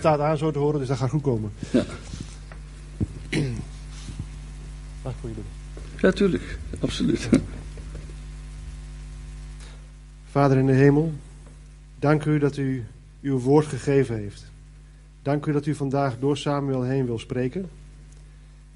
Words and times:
staat 0.00 0.20
aan 0.20 0.38
zo 0.38 0.50
te 0.50 0.58
horen, 0.58 0.78
dus 0.78 0.88
dat 0.88 0.98
gaat 0.98 1.10
goed 1.10 1.22
komen. 1.22 1.52
Ja. 1.70 1.84
Mag 5.02 5.12
ik 5.12 5.18
voor 5.20 5.28
je 5.28 5.34
doen? 5.34 5.44
Ja, 6.00 6.10
tuurlijk. 6.10 6.58
Absoluut. 6.80 7.28
Vader 10.30 10.56
in 10.56 10.66
de 10.66 10.72
hemel, 10.72 11.12
dank 11.98 12.24
u 12.24 12.38
dat 12.38 12.56
u 12.56 12.84
uw 13.20 13.38
woord 13.38 13.66
gegeven 13.66 14.16
heeft. 14.16 14.50
Dank 15.22 15.46
u 15.46 15.52
dat 15.52 15.66
u 15.66 15.74
vandaag 15.74 16.18
door 16.18 16.36
Samuel 16.36 16.82
heen 16.82 17.06
wil 17.06 17.18
spreken. 17.18 17.68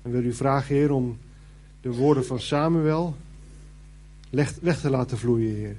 En 0.03 0.11
wil 0.11 0.25
u 0.25 0.33
vragen, 0.33 0.75
Heer, 0.75 0.93
om 0.93 1.19
de 1.81 1.93
woorden 1.93 2.27
van 2.27 2.41
Samuel 2.41 3.17
weg 4.61 4.81
te 4.81 4.91
laten 4.91 5.19
vloeien, 5.19 5.55
Heer. 5.55 5.77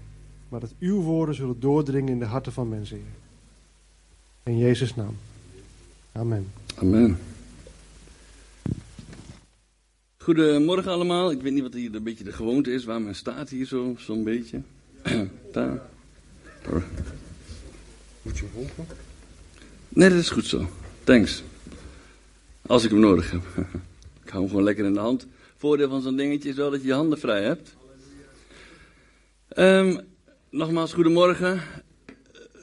Maar 0.49 0.59
dat 0.59 0.73
uw 0.79 1.01
woorden 1.01 1.35
zullen 1.35 1.59
doordringen 1.59 2.11
in 2.11 2.19
de 2.19 2.25
harten 2.25 2.51
van 2.51 2.69
mensen, 2.69 2.97
Heer. 2.97 3.13
In 4.43 4.57
Jezus' 4.57 4.95
naam. 4.95 5.15
Amen. 6.17 6.51
Amen. 6.75 7.17
Goedemorgen 10.17 10.91
allemaal. 10.91 11.31
Ik 11.31 11.41
weet 11.41 11.53
niet 11.53 11.61
wat 11.61 11.73
hier 11.73 11.95
een 11.95 12.03
beetje 12.03 12.23
de 12.23 12.31
gewoonte 12.31 12.71
is, 12.71 12.85
waar 12.85 13.01
men 13.01 13.15
staat 13.15 13.49
hier 13.49 13.65
zo, 13.65 13.95
zo'n 13.99 14.23
beetje. 14.23 14.61
Daar. 15.53 15.81
Moet 18.21 18.37
je 18.37 18.45
volgen? 18.53 18.85
Nee, 19.89 20.09
dat 20.09 20.17
is 20.17 20.29
goed 20.29 20.45
zo. 20.45 20.69
Thanks. 21.03 21.43
Als 22.61 22.83
ik 22.83 22.89
hem 22.89 22.99
nodig 22.99 23.31
heb. 23.31 23.41
ik 24.23 24.29
hou 24.29 24.39
hem 24.39 24.47
gewoon 24.47 24.63
lekker 24.63 24.85
in 24.85 24.93
de 24.93 24.99
hand. 24.99 25.27
Voordeel 25.57 25.89
van 25.89 26.01
zo'n 26.01 26.15
dingetje 26.15 26.49
is 26.49 26.55
wel 26.55 26.71
dat 26.71 26.81
je 26.81 26.87
je 26.87 26.93
handen 26.93 27.19
vrij 27.19 27.43
hebt. 27.43 27.75
Ehm, 29.47 29.97
nogmaals, 30.49 30.93
goedemorgen. 30.93 31.61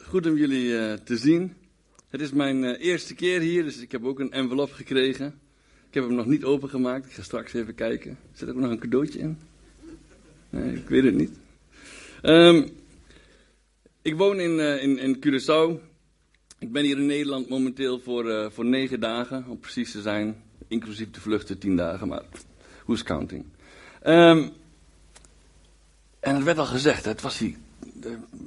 Goed 0.08 0.26
om 0.26 0.36
jullie 0.36 0.78
eh, 0.78 0.92
te 0.92 1.16
zien. 1.16 1.54
Het 2.12 2.20
is 2.20 2.32
mijn 2.32 2.64
eh, 2.64 2.86
eerste 2.86 3.14
keer 3.14 3.40
hier, 3.40 3.62
dus 3.64 3.78
ik 3.78 3.92
heb 3.92 4.04
ook 4.04 4.20
een 4.20 4.32
envelop 4.32 4.72
gekregen. 4.72 5.26
Ik 5.88 5.94
heb 5.94 6.04
hem 6.04 6.14
nog 6.14 6.26
niet 6.26 6.44
opengemaakt. 6.44 7.06
Ik 7.06 7.12
ga 7.12 7.22
straks 7.22 7.52
even 7.52 7.74
kijken. 7.74 8.18
Zit 8.32 8.48
er 8.48 8.54
ook 8.54 8.60
nog 8.60 8.70
een 8.70 8.78
cadeautje 8.78 9.18
in? 9.18 9.38
Nee, 10.50 10.74
ik 10.74 10.88
weet 10.88 11.04
het 11.04 11.14
niet. 11.14 11.30
Ehm, 12.22 12.68
ik 14.02 14.16
woon 14.16 14.40
in, 14.40 14.60
eh, 14.60 14.82
in, 14.82 14.98
in 14.98 15.16
Curaçao. 15.16 15.80
Ik 16.58 16.72
ben 16.72 16.84
hier 16.84 16.98
in 16.98 17.06
Nederland 17.06 17.48
momenteel 17.48 18.00
voor, 18.00 18.30
eh, 18.30 18.50
voor 18.50 18.64
negen 18.64 19.00
dagen, 19.00 19.44
om 19.48 19.58
precies 19.58 19.92
te 19.92 20.02
zijn. 20.02 20.42
Inclusief 20.68 21.10
de 21.10 21.20
vluchten 21.20 21.58
tien 21.58 21.76
dagen, 21.76 22.08
maar 22.08 22.22
who's 22.84 23.02
counting? 23.02 23.44
Ehm, 24.02 24.48
en 26.20 26.34
het 26.34 26.44
werd 26.44 26.58
al 26.58 26.66
gezegd, 26.66 27.04
het 27.04 27.20
was 27.20 27.38
hier, 27.38 27.56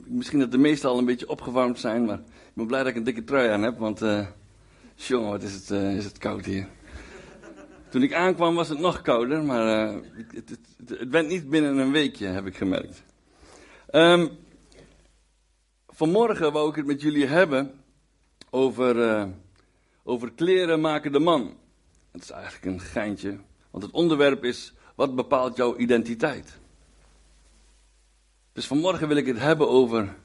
misschien 0.08 0.40
dat 0.40 0.52
de 0.52 0.58
meesten 0.58 0.90
al 0.90 0.98
een 0.98 1.06
beetje 1.06 1.30
opgewarmd 1.30 1.80
zijn, 1.80 2.06
maar 2.06 2.20
ben 2.56 2.68
blij 2.68 2.80
dat 2.80 2.90
ik 2.90 2.96
een 2.96 3.04
dikke 3.04 3.24
trui 3.24 3.50
aan 3.50 3.64
heb, 3.64 3.78
want 3.78 4.02
eh 4.02 4.28
jongen, 4.96 5.30
wat 5.30 5.44
is 5.44 5.54
het, 5.54 5.72
eh, 5.72 5.96
is 5.96 6.06
het 6.06 6.18
koud 6.18 6.46
hier. 6.46 6.68
Toen 7.90 8.04
ik 8.04 8.14
aankwam 8.14 8.56
was 8.56 8.70
het 8.70 8.80
nog 8.80 9.02
kouder, 9.02 9.44
maar 9.44 9.88
eh, 9.88 9.96
het, 10.34 10.50
het, 10.50 10.60
het, 11.00 11.10
went 11.10 11.28
niet 11.28 11.50
binnen 11.50 11.78
een 11.78 11.92
weekje, 11.92 12.28
heb 12.28 12.46
ik 12.46 12.58
gemerkt. 12.58 13.04
Ehm, 13.88 14.28
vanmorgen 15.88 16.52
wou 16.52 16.70
ik 16.70 16.76
het 16.76 16.86
met 16.86 17.02
jullie 17.02 17.26
hebben 17.26 17.84
over, 18.50 19.28
over 20.04 20.32
kleren 20.32 20.82
maken 20.82 21.12
de 21.12 21.20
man. 21.20 21.58
Het 22.12 22.24
is 22.24 22.30
eigenlijk 22.30 22.66
een 22.66 22.80
geintje, 22.80 23.38
want 23.72 23.84
het 23.84 23.94
onderwerp 23.94 24.44
is: 24.44 24.74
wat 24.96 25.16
bepaalt 25.16 25.56
jouw 25.56 25.78
identiteit? 25.78 26.60
Dus 28.54 28.68
vanmorgen 28.68 29.08
wil 29.08 29.18
ik 29.18 29.26
het 29.26 29.40
hebben 29.40 29.70
over 29.70 30.16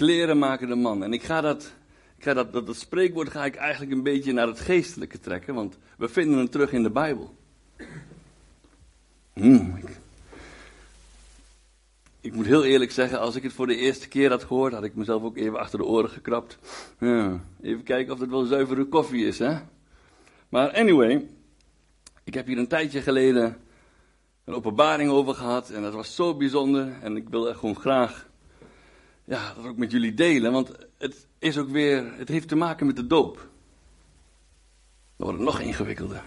kleren 0.00 0.38
maken 0.38 0.68
de 0.68 0.74
man. 0.74 1.04
En 1.04 1.12
ik 1.12 1.22
ga 1.22 1.40
dat, 1.40 1.72
ik 2.16 2.24
ga 2.24 2.34
dat, 2.34 2.52
dat, 2.52 2.76
spreekwoord 2.76 3.28
ga 3.28 3.44
ik 3.44 3.54
eigenlijk 3.54 3.92
een 3.92 4.02
beetje 4.02 4.32
naar 4.32 4.46
het 4.46 4.60
geestelijke 4.60 5.20
trekken, 5.20 5.54
want 5.54 5.78
we 5.96 6.08
vinden 6.08 6.38
het 6.38 6.52
terug 6.52 6.72
in 6.72 6.82
de 6.82 6.90
Bijbel. 6.90 7.34
Hmm, 9.32 9.78
ik, 12.20 12.34
moet 12.34 12.46
heel 12.46 12.64
eerlijk 12.64 12.90
zeggen, 12.90 13.20
als 13.20 13.36
ik 13.36 13.42
het 13.42 13.52
voor 13.52 13.66
de 13.66 13.76
eerste 13.76 14.08
keer 14.08 14.30
had 14.30 14.44
gehoord, 14.44 14.72
had 14.72 14.84
ik 14.84 14.94
mezelf 14.94 15.22
ook 15.22 15.36
even 15.36 15.58
achter 15.58 15.78
de 15.78 15.84
oren 15.84 16.10
gekrapt. 16.10 16.58
Even 17.62 17.82
kijken 17.82 18.12
of 18.12 18.20
het 18.20 18.30
wel 18.30 18.44
zuivere 18.44 18.84
koffie 18.84 19.26
is, 19.26 19.38
hè? 19.38 19.58
Maar 20.48 20.72
anyway, 20.72 21.26
ik 22.24 22.34
heb 22.34 22.46
hier 22.46 22.58
een 22.58 22.68
tijdje 22.68 23.02
geleden 23.02 23.56
een 24.44 24.54
openbaring 24.54 25.10
over 25.10 25.34
gehad 25.34 25.70
en 25.70 25.82
dat 25.82 25.94
was 25.94 26.14
zo 26.14 26.34
bijzonder 26.36 26.92
en 27.02 27.16
ik 27.16 27.28
wil 27.28 27.48
echt 27.48 27.58
gewoon 27.58 27.76
graag 27.76 28.28
ja, 29.30 29.54
dat 29.54 29.64
ook 29.64 29.76
met 29.76 29.90
jullie 29.90 30.14
delen, 30.14 30.52
want 30.52 30.70
het 30.98 31.26
is 31.38 31.58
ook 31.58 31.68
weer, 31.68 32.12
het 32.16 32.28
heeft 32.28 32.48
te 32.48 32.56
maken 32.56 32.86
met 32.86 32.96
de 32.96 33.06
doop. 33.06 33.48
Dan 35.16 35.26
wordt 35.26 35.42
nog 35.42 35.60
ingewikkelder. 35.60 36.22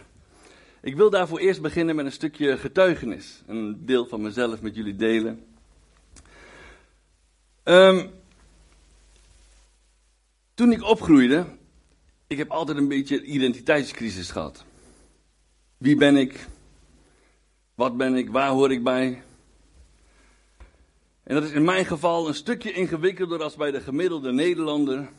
Ik 0.81 0.95
wil 0.95 1.09
daarvoor 1.09 1.39
eerst 1.39 1.61
beginnen 1.61 1.95
met 1.95 2.05
een 2.05 2.11
stukje 2.11 2.57
getuigenis, 2.57 3.43
een 3.47 3.85
deel 3.85 4.05
van 4.05 4.21
mezelf 4.21 4.61
met 4.61 4.75
jullie 4.75 4.95
delen. 4.95 5.45
Ehm, 7.63 8.07
toen 10.53 10.71
ik 10.71 10.83
opgroeide, 10.83 11.45
ik 12.27 12.37
heb 12.37 12.49
altijd 12.49 12.77
een 12.77 12.87
beetje 12.87 13.23
identiteitscrisis 13.23 14.31
gehad. 14.31 14.65
Wie 15.77 15.95
ben 15.95 16.17
ik? 16.17 16.47
Wat 17.75 17.97
ben 17.97 18.15
ik? 18.15 18.29
Waar 18.29 18.49
hoor 18.49 18.71
ik 18.71 18.83
bij? 18.83 19.23
En 21.23 21.35
dat 21.35 21.43
is 21.43 21.51
in 21.51 21.63
mijn 21.63 21.85
geval 21.85 22.27
een 22.27 22.33
stukje 22.33 22.71
ingewikkelder 22.71 23.43
als 23.43 23.55
bij 23.55 23.71
de 23.71 23.81
gemiddelde 23.81 24.31
Nederlander. 24.31 25.09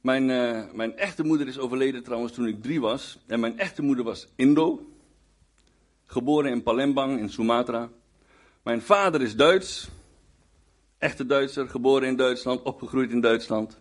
Mijn, 0.00 0.30
eh, 0.30 0.62
mijn 0.72 0.96
echte 0.96 1.24
moeder 1.24 1.46
is 1.46 1.58
overleden 1.58 2.02
trouwens 2.02 2.32
toen 2.32 2.46
ik 2.46 2.62
drie 2.62 2.80
was. 2.80 3.18
En 3.26 3.40
mijn 3.40 3.58
echte 3.58 3.82
moeder 3.82 4.04
was 4.04 4.28
Indo. 4.36 4.86
Geboren 6.06 6.50
in 6.50 6.62
Palembang 6.62 7.18
in 7.18 7.30
Sumatra. 7.30 7.88
Mijn 8.62 8.82
vader 8.82 9.22
is 9.22 9.36
Duits. 9.36 9.88
Echte 10.98 11.26
Duitser, 11.26 11.68
geboren 11.68 12.08
in 12.08 12.16
Duitsland, 12.16 12.62
opgegroeid 12.62 13.10
in 13.10 13.20
Duitsland. 13.20 13.80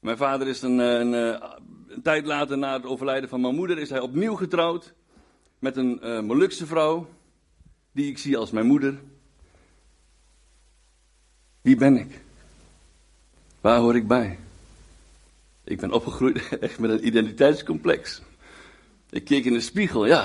Mijn 0.00 0.16
vader 0.16 0.46
is 0.46 0.62
een, 0.62 0.80
eh, 0.80 0.98
een, 0.98 1.14
eh, 1.14 1.50
een 1.88 2.02
tijd 2.02 2.26
later 2.26 2.58
na 2.58 2.72
het 2.72 2.84
overlijden 2.84 3.28
van 3.28 3.40
mijn 3.40 3.54
moeder 3.54 3.78
is 3.78 3.90
hij 3.90 4.00
opnieuw 4.00 4.34
getrouwd 4.34 4.94
met 5.58 5.76
een 5.76 6.24
Molukse 6.26 6.66
vrouw 6.66 7.08
die 7.92 8.10
ik 8.10 8.18
zie 8.18 8.36
als 8.36 8.50
mijn 8.50 8.66
moeder. 8.66 8.98
Wie 11.66 11.76
ben 11.76 11.96
ik? 11.96 12.20
Waar 13.60 13.78
hoor 13.78 13.96
ik 13.96 14.06
bij? 14.06 14.38
Ik 15.64 15.80
ben 15.80 15.92
opgegroeid 15.92 16.48
echt 16.58 16.78
met 16.78 16.90
een 16.90 17.06
identiteitscomplex. 17.06 18.22
Ik 19.10 19.24
keek 19.24 19.44
in 19.44 19.52
de 19.52 19.60
spiegel, 19.60 20.06
ja. 20.06 20.24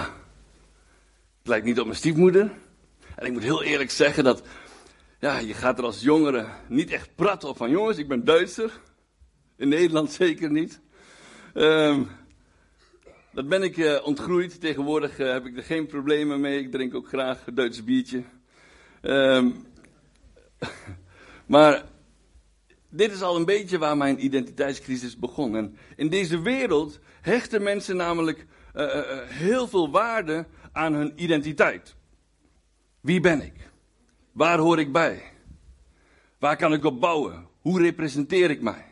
Het 1.37 1.47
lijkt 1.47 1.65
niet 1.65 1.79
op 1.79 1.85
mijn 1.85 1.97
stiefmoeder. 1.97 2.51
En 3.15 3.25
ik 3.25 3.31
moet 3.31 3.43
heel 3.43 3.63
eerlijk 3.63 3.91
zeggen 3.91 4.23
dat 4.23 4.43
ja, 5.19 5.37
je 5.37 5.53
gaat 5.53 5.77
er 5.77 5.83
als 5.83 6.01
jongere 6.01 6.45
niet 6.67 6.91
echt 6.91 7.15
praten 7.15 7.49
op 7.49 7.57
van 7.57 7.69
jongens, 7.69 7.97
ik 7.97 8.07
ben 8.07 8.25
Duitser. 8.25 8.79
In 9.55 9.69
Nederland 9.69 10.11
zeker 10.23 10.51
niet. 10.51 10.79
Um, 11.53 12.07
dat 13.31 13.47
ben 13.49 13.63
ik 13.63 13.77
uh, 13.77 13.99
ontgroeid. 14.03 14.61
Tegenwoordig 14.61 15.19
uh, 15.19 15.31
heb 15.31 15.45
ik 15.45 15.57
er 15.57 15.63
geen 15.63 15.85
problemen 15.85 16.39
mee. 16.39 16.59
Ik 16.59 16.71
drink 16.71 16.95
ook 16.95 17.07
graag 17.07 17.47
een 17.47 17.55
Duits 17.55 17.83
biertje. 17.83 18.23
Um, 19.01 19.65
maar 21.51 21.85
dit 22.89 23.11
is 23.11 23.21
al 23.21 23.35
een 23.35 23.45
beetje 23.45 23.77
waar 23.77 23.97
mijn 23.97 24.25
identiteitscrisis 24.25 25.17
begon. 25.17 25.55
En 25.55 25.77
in 25.95 26.09
deze 26.09 26.41
wereld 26.41 26.99
hechten 27.21 27.63
mensen 27.63 27.95
namelijk 27.95 28.45
uh, 28.75 28.85
heel 29.25 29.67
veel 29.67 29.91
waarde 29.91 30.45
aan 30.71 30.93
hun 30.93 31.13
identiteit. 31.15 31.95
Wie 33.01 33.19
ben 33.19 33.41
ik? 33.41 33.69
Waar 34.31 34.57
hoor 34.57 34.79
ik 34.79 34.91
bij? 34.91 35.23
Waar 36.39 36.57
kan 36.57 36.73
ik 36.73 36.83
op 36.83 36.99
bouwen? 36.99 37.47
Hoe 37.61 37.81
representeer 37.81 38.49
ik 38.49 38.61
mij? 38.61 38.85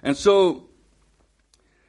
En 0.00 0.16
zo 0.16 0.68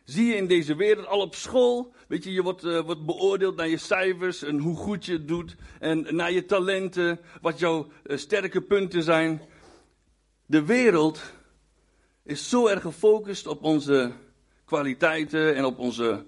zie 0.04 0.26
je 0.26 0.36
in 0.36 0.48
deze 0.48 0.76
wereld 0.76 1.08
al 1.08 1.20
op 1.20 1.36
school, 1.36 1.94
weet 2.08 2.24
je, 2.24 2.32
je 2.32 2.42
wordt, 2.42 2.62
wordt 2.62 3.06
beoordeeld 3.06 3.56
naar 3.56 3.70
je 3.70 3.78
cijfers 3.78 4.44
en 4.44 4.58
hoe 4.58 4.76
goed 4.76 5.06
je 5.06 5.14
het 5.14 5.28
doet 5.28 5.56
en 5.80 6.16
naar 6.16 6.32
je 6.32 6.46
talenten, 6.46 7.20
wat 7.42 7.60
jouw 7.60 7.88
sterke 8.04 8.62
punten 8.62 9.04
zijn. 9.04 9.42
De 10.48 10.66
wereld 10.66 11.22
is 12.24 12.50
zo 12.50 12.68
erg 12.68 12.82
gefocust 12.82 13.48
op 13.48 13.64
onze 13.64 14.12
kwaliteiten 14.66 15.56
en 15.56 15.66
op 15.66 15.80
onze 15.80 16.26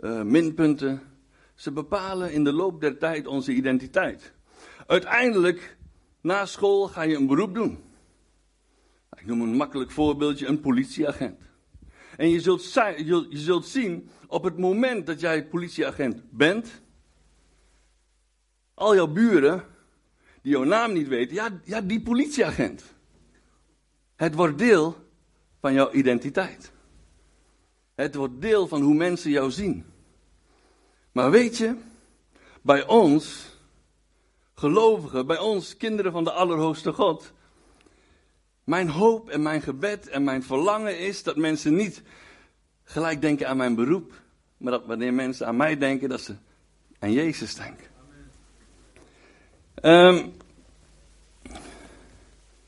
uh, 0.00 0.22
minpunten. 0.22 1.02
Ze 1.54 1.72
bepalen 1.72 2.32
in 2.32 2.44
de 2.44 2.52
loop 2.52 2.80
der 2.80 2.98
tijd 2.98 3.26
onze 3.26 3.52
identiteit. 3.52 4.32
Uiteindelijk, 4.86 5.76
na 6.20 6.46
school, 6.46 6.88
ga 6.88 7.02
je 7.02 7.16
een 7.16 7.26
beroep 7.26 7.54
doen. 7.54 7.78
Ik 9.18 9.26
noem 9.26 9.40
een 9.40 9.56
makkelijk 9.56 9.90
voorbeeldje, 9.90 10.46
een 10.46 10.60
politieagent. 10.60 11.40
En 12.16 12.28
je 12.28 12.40
zult, 12.40 12.72
je 12.72 13.26
zult 13.30 13.66
zien, 13.66 14.08
op 14.26 14.44
het 14.44 14.58
moment 14.58 15.06
dat 15.06 15.20
jij 15.20 15.46
politieagent 15.46 16.22
bent, 16.30 16.82
al 18.74 18.94
jouw 18.94 19.06
buren, 19.06 19.64
die 20.42 20.52
jouw 20.52 20.64
naam 20.64 20.92
niet 20.92 21.08
weten, 21.08 21.34
ja, 21.34 21.60
ja, 21.64 21.80
die 21.80 22.02
politieagent. 22.02 22.94
Het 24.16 24.34
wordt 24.34 24.58
deel 24.58 24.96
van 25.60 25.72
jouw 25.72 25.92
identiteit. 25.92 26.72
Het 27.94 28.14
wordt 28.14 28.40
deel 28.40 28.68
van 28.68 28.82
hoe 28.82 28.94
mensen 28.94 29.30
jou 29.30 29.50
zien. 29.50 29.84
Maar 31.12 31.30
weet 31.30 31.56
je, 31.56 31.76
bij 32.62 32.86
ons, 32.86 33.54
gelovigen, 34.54 35.26
bij 35.26 35.38
ons 35.38 35.76
kinderen 35.76 36.12
van 36.12 36.24
de 36.24 36.32
Allerhoogste 36.32 36.92
God, 36.92 37.32
mijn 38.64 38.88
hoop 38.88 39.28
en 39.30 39.42
mijn 39.42 39.62
gebed 39.62 40.08
en 40.08 40.24
mijn 40.24 40.42
verlangen 40.42 40.98
is 40.98 41.22
dat 41.22 41.36
mensen 41.36 41.74
niet 41.74 42.02
gelijk 42.84 43.20
denken 43.20 43.48
aan 43.48 43.56
mijn 43.56 43.74
beroep, 43.74 44.12
maar 44.56 44.72
dat 44.72 44.86
wanneer 44.86 45.14
mensen 45.14 45.46
aan 45.46 45.56
mij 45.56 45.76
denken, 45.76 46.08
dat 46.08 46.20
ze 46.20 46.34
aan 46.98 47.12
Jezus 47.12 47.54
denken. 47.54 47.86
Um, 49.82 50.16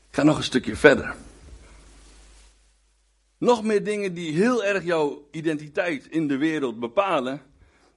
ik 0.09 0.15
ga 0.15 0.23
nog 0.23 0.37
een 0.37 0.43
stukje 0.43 0.75
verder. 0.75 1.15
Nog 3.39 3.63
meer 3.63 3.83
dingen 3.83 4.13
die 4.13 4.31
heel 4.31 4.63
erg 4.63 4.83
jouw 4.83 5.27
identiteit 5.31 6.05
in 6.05 6.27
de 6.27 6.37
wereld 6.37 6.79
bepalen, 6.79 7.41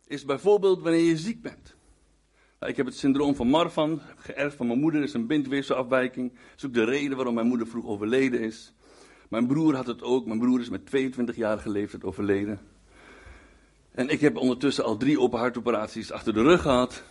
is 0.06 0.24
bijvoorbeeld 0.24 0.82
wanneer 0.82 1.04
je 1.04 1.16
ziek 1.16 1.42
bent. 1.42 1.74
Nou, 2.58 2.70
ik 2.70 2.76
heb 2.76 2.86
het 2.86 2.96
syndroom 2.96 3.34
van 3.34 3.48
Marfan, 3.48 4.00
geërfd 4.16 4.56
van 4.56 4.66
mijn 4.66 4.78
moeder, 4.78 5.02
is 5.02 5.14
een 5.14 5.26
bindweefselafwijking. 5.26 6.32
Dat 6.32 6.56
is 6.56 6.66
ook 6.66 6.74
de 6.74 6.84
reden 6.84 7.16
waarom 7.16 7.34
mijn 7.34 7.46
moeder 7.46 7.66
vroeg 7.66 7.86
overleden 7.86 8.40
is. 8.40 8.72
Mijn 9.28 9.46
broer 9.46 9.74
had 9.74 9.86
het 9.86 10.02
ook, 10.02 10.26
mijn 10.26 10.38
broer 10.38 10.60
is 10.60 10.68
met 10.68 10.86
22 10.86 11.36
jaar 11.36 11.58
geleefd 11.58 12.04
overleden. 12.04 12.60
En 13.92 14.08
ik 14.08 14.20
heb 14.20 14.36
ondertussen 14.36 14.84
al 14.84 14.96
drie 14.96 15.20
open 15.20 15.38
hartoperaties 15.38 16.12
achter 16.12 16.32
de 16.32 16.42
rug 16.42 16.62
gehad. 16.62 17.02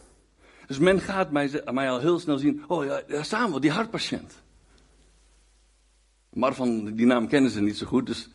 Dus 0.67 0.79
men 0.79 0.99
gaat 0.99 1.31
mij, 1.31 1.63
mij 1.71 1.89
al 1.89 1.99
heel 1.99 2.19
snel 2.19 2.37
zien, 2.37 2.63
oh 2.67 2.85
ja 2.85 3.23
Samuel, 3.23 3.59
die 3.59 3.71
hartpatiënt. 3.71 4.43
Marfan, 6.33 6.85
die 6.95 7.05
naam 7.05 7.27
kennen 7.27 7.51
ze 7.51 7.61
niet 7.61 7.77
zo 7.77 7.85
goed, 7.85 8.05
dus 8.05 8.29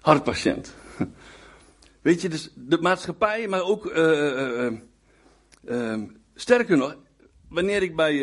hartpatiënt. 0.00 0.74
Weet 2.02 2.20
je, 2.20 2.28
dus 2.28 2.50
de 2.54 2.78
maatschappij, 2.80 3.48
maar 3.48 3.62
ook, 3.62 3.86
uh, 3.86 3.96
uh, 3.96 4.72
uh, 5.64 6.02
sterker 6.34 6.76
nog, 6.76 6.96
wanneer 7.48 7.82
ik 7.82 7.96
bij, 7.96 8.18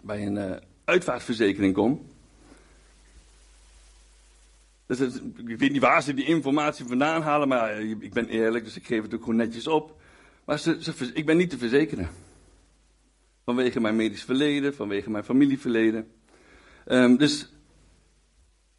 bij 0.00 0.26
een 0.26 0.60
uitvaartverzekering 0.84 1.74
kom. 1.74 2.06
Dus 4.86 5.00
ik 5.46 5.58
weet 5.58 5.72
niet 5.72 5.80
waar 5.80 6.02
ze 6.02 6.14
die 6.14 6.24
informatie 6.24 6.84
vandaan 6.84 7.22
halen, 7.22 7.48
maar 7.48 7.80
ik 7.80 8.12
ben 8.12 8.28
eerlijk, 8.28 8.64
dus 8.64 8.76
ik 8.76 8.86
geef 8.86 9.02
het 9.02 9.14
ook 9.14 9.20
gewoon 9.20 9.36
netjes 9.36 9.66
op. 9.66 10.00
Maar 10.44 10.58
ze, 10.58 10.76
ze, 10.80 11.10
ik 11.14 11.26
ben 11.26 11.36
niet 11.36 11.50
te 11.50 11.58
verzekeren. 11.58 12.08
Vanwege 13.44 13.80
mijn 13.80 13.96
medisch 13.96 14.24
verleden, 14.24 14.74
vanwege 14.74 15.10
mijn 15.10 15.24
familieverleden. 15.24 16.06
Um, 16.86 17.16
dus 17.16 17.48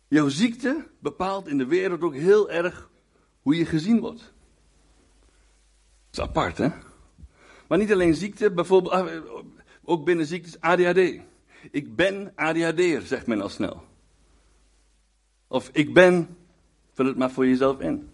jouw 0.07 0.30
ziekte 0.30 0.88
bepaalt 1.00 1.48
in 1.48 1.57
de 1.57 1.66
wereld 1.66 2.02
ook 2.02 2.16
heel 2.16 2.52
erg 2.52 2.90
hoe 3.42 3.56
je 3.56 3.66
gezien 3.66 4.00
wordt. 4.00 4.34
Dat 6.10 6.12
is 6.12 6.19
apart, 6.19 6.57
hè? 6.57 6.69
Maar 7.68 7.78
niet 7.78 7.92
alleen 7.92 8.16
ziekte, 8.16 8.52
bijvoorbeeld, 8.52 8.94
ah, 8.94 9.07
ook 9.84 10.06
binnen 10.06 10.25
ziektes 10.25 10.60
ADHD. 10.60 11.19
Ik 11.72 11.96
ben 11.96 12.31
ADHD'er, 12.36 13.02
zegt 13.02 13.28
men 13.28 13.42
al 13.42 13.50
snel. 13.50 13.84
Of 15.48 15.69
ik 15.74 15.94
ben, 15.94 16.38
vul 16.94 17.06
het 17.06 17.18
maar 17.18 17.31
voor 17.31 17.48
jezelf 17.48 17.80
in. 17.80 18.10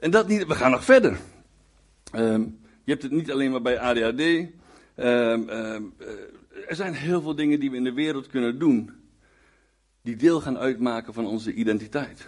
En 0.00 0.10
dat 0.10 0.28
niet, 0.28 0.46
we 0.46 0.54
gaan 0.54 0.70
nog 0.70 0.84
verder. 0.84 1.18
Um, 2.14 2.60
je 2.84 2.90
hebt 2.90 3.02
het 3.02 3.12
niet 3.12 3.30
alleen 3.30 3.50
maar 3.50 3.62
bij 3.62 3.78
ADHD. 3.78 4.50
Er 6.66 6.76
zijn 6.76 6.94
heel 6.94 7.22
veel 7.22 7.34
dingen 7.34 7.60
die 7.60 7.70
we 7.70 7.76
in 7.76 7.84
de 7.84 7.92
wereld 7.92 8.26
kunnen 8.26 8.58
doen, 8.58 8.90
die 10.02 10.16
deel 10.16 10.40
gaan 10.40 10.58
uitmaken 10.58 11.14
van 11.14 11.26
onze 11.26 11.52
identiteit. 11.52 12.26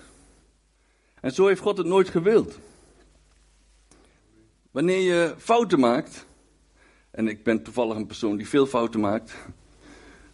En 1.20 1.32
zo 1.32 1.46
heeft 1.46 1.60
God 1.60 1.78
het 1.78 1.86
nooit 1.86 2.08
gewild. 2.08 2.58
Wanneer 4.70 5.00
je 5.00 5.34
fouten 5.38 5.80
maakt, 5.80 6.26
en 7.10 7.28
ik 7.28 7.42
ben 7.42 7.62
toevallig 7.62 7.96
een 7.96 8.06
persoon 8.06 8.36
die 8.36 8.48
veel 8.48 8.66
fouten 8.66 9.00
maakt. 9.00 9.34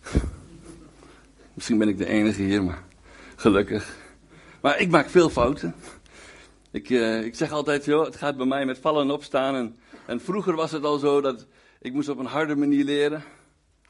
Misschien 1.54 1.78
ben 1.78 1.88
ik 1.88 1.98
de 1.98 2.06
enige 2.06 2.42
hier, 2.42 2.64
maar 2.64 2.82
gelukkig. 3.36 3.96
Maar 4.60 4.80
ik 4.80 4.90
maak 4.90 5.08
veel 5.08 5.30
fouten. 5.30 5.74
Ik, 6.70 6.88
uh, 6.88 7.24
ik 7.24 7.34
zeg 7.34 7.50
altijd, 7.50 7.84
joh, 7.84 8.04
het 8.04 8.16
gaat 8.16 8.36
bij 8.36 8.46
mij 8.46 8.66
met 8.66 8.78
vallen 8.78 9.02
en 9.02 9.10
opstaan. 9.10 9.54
En, 9.54 9.76
en 10.06 10.20
vroeger 10.20 10.54
was 10.54 10.72
het 10.72 10.84
al 10.84 10.98
zo 10.98 11.20
dat 11.20 11.46
ik 11.80 11.92
moest 11.92 12.08
op 12.08 12.18
een 12.18 12.26
harde 12.26 12.56
manier 12.56 12.84
leren. 12.84 13.24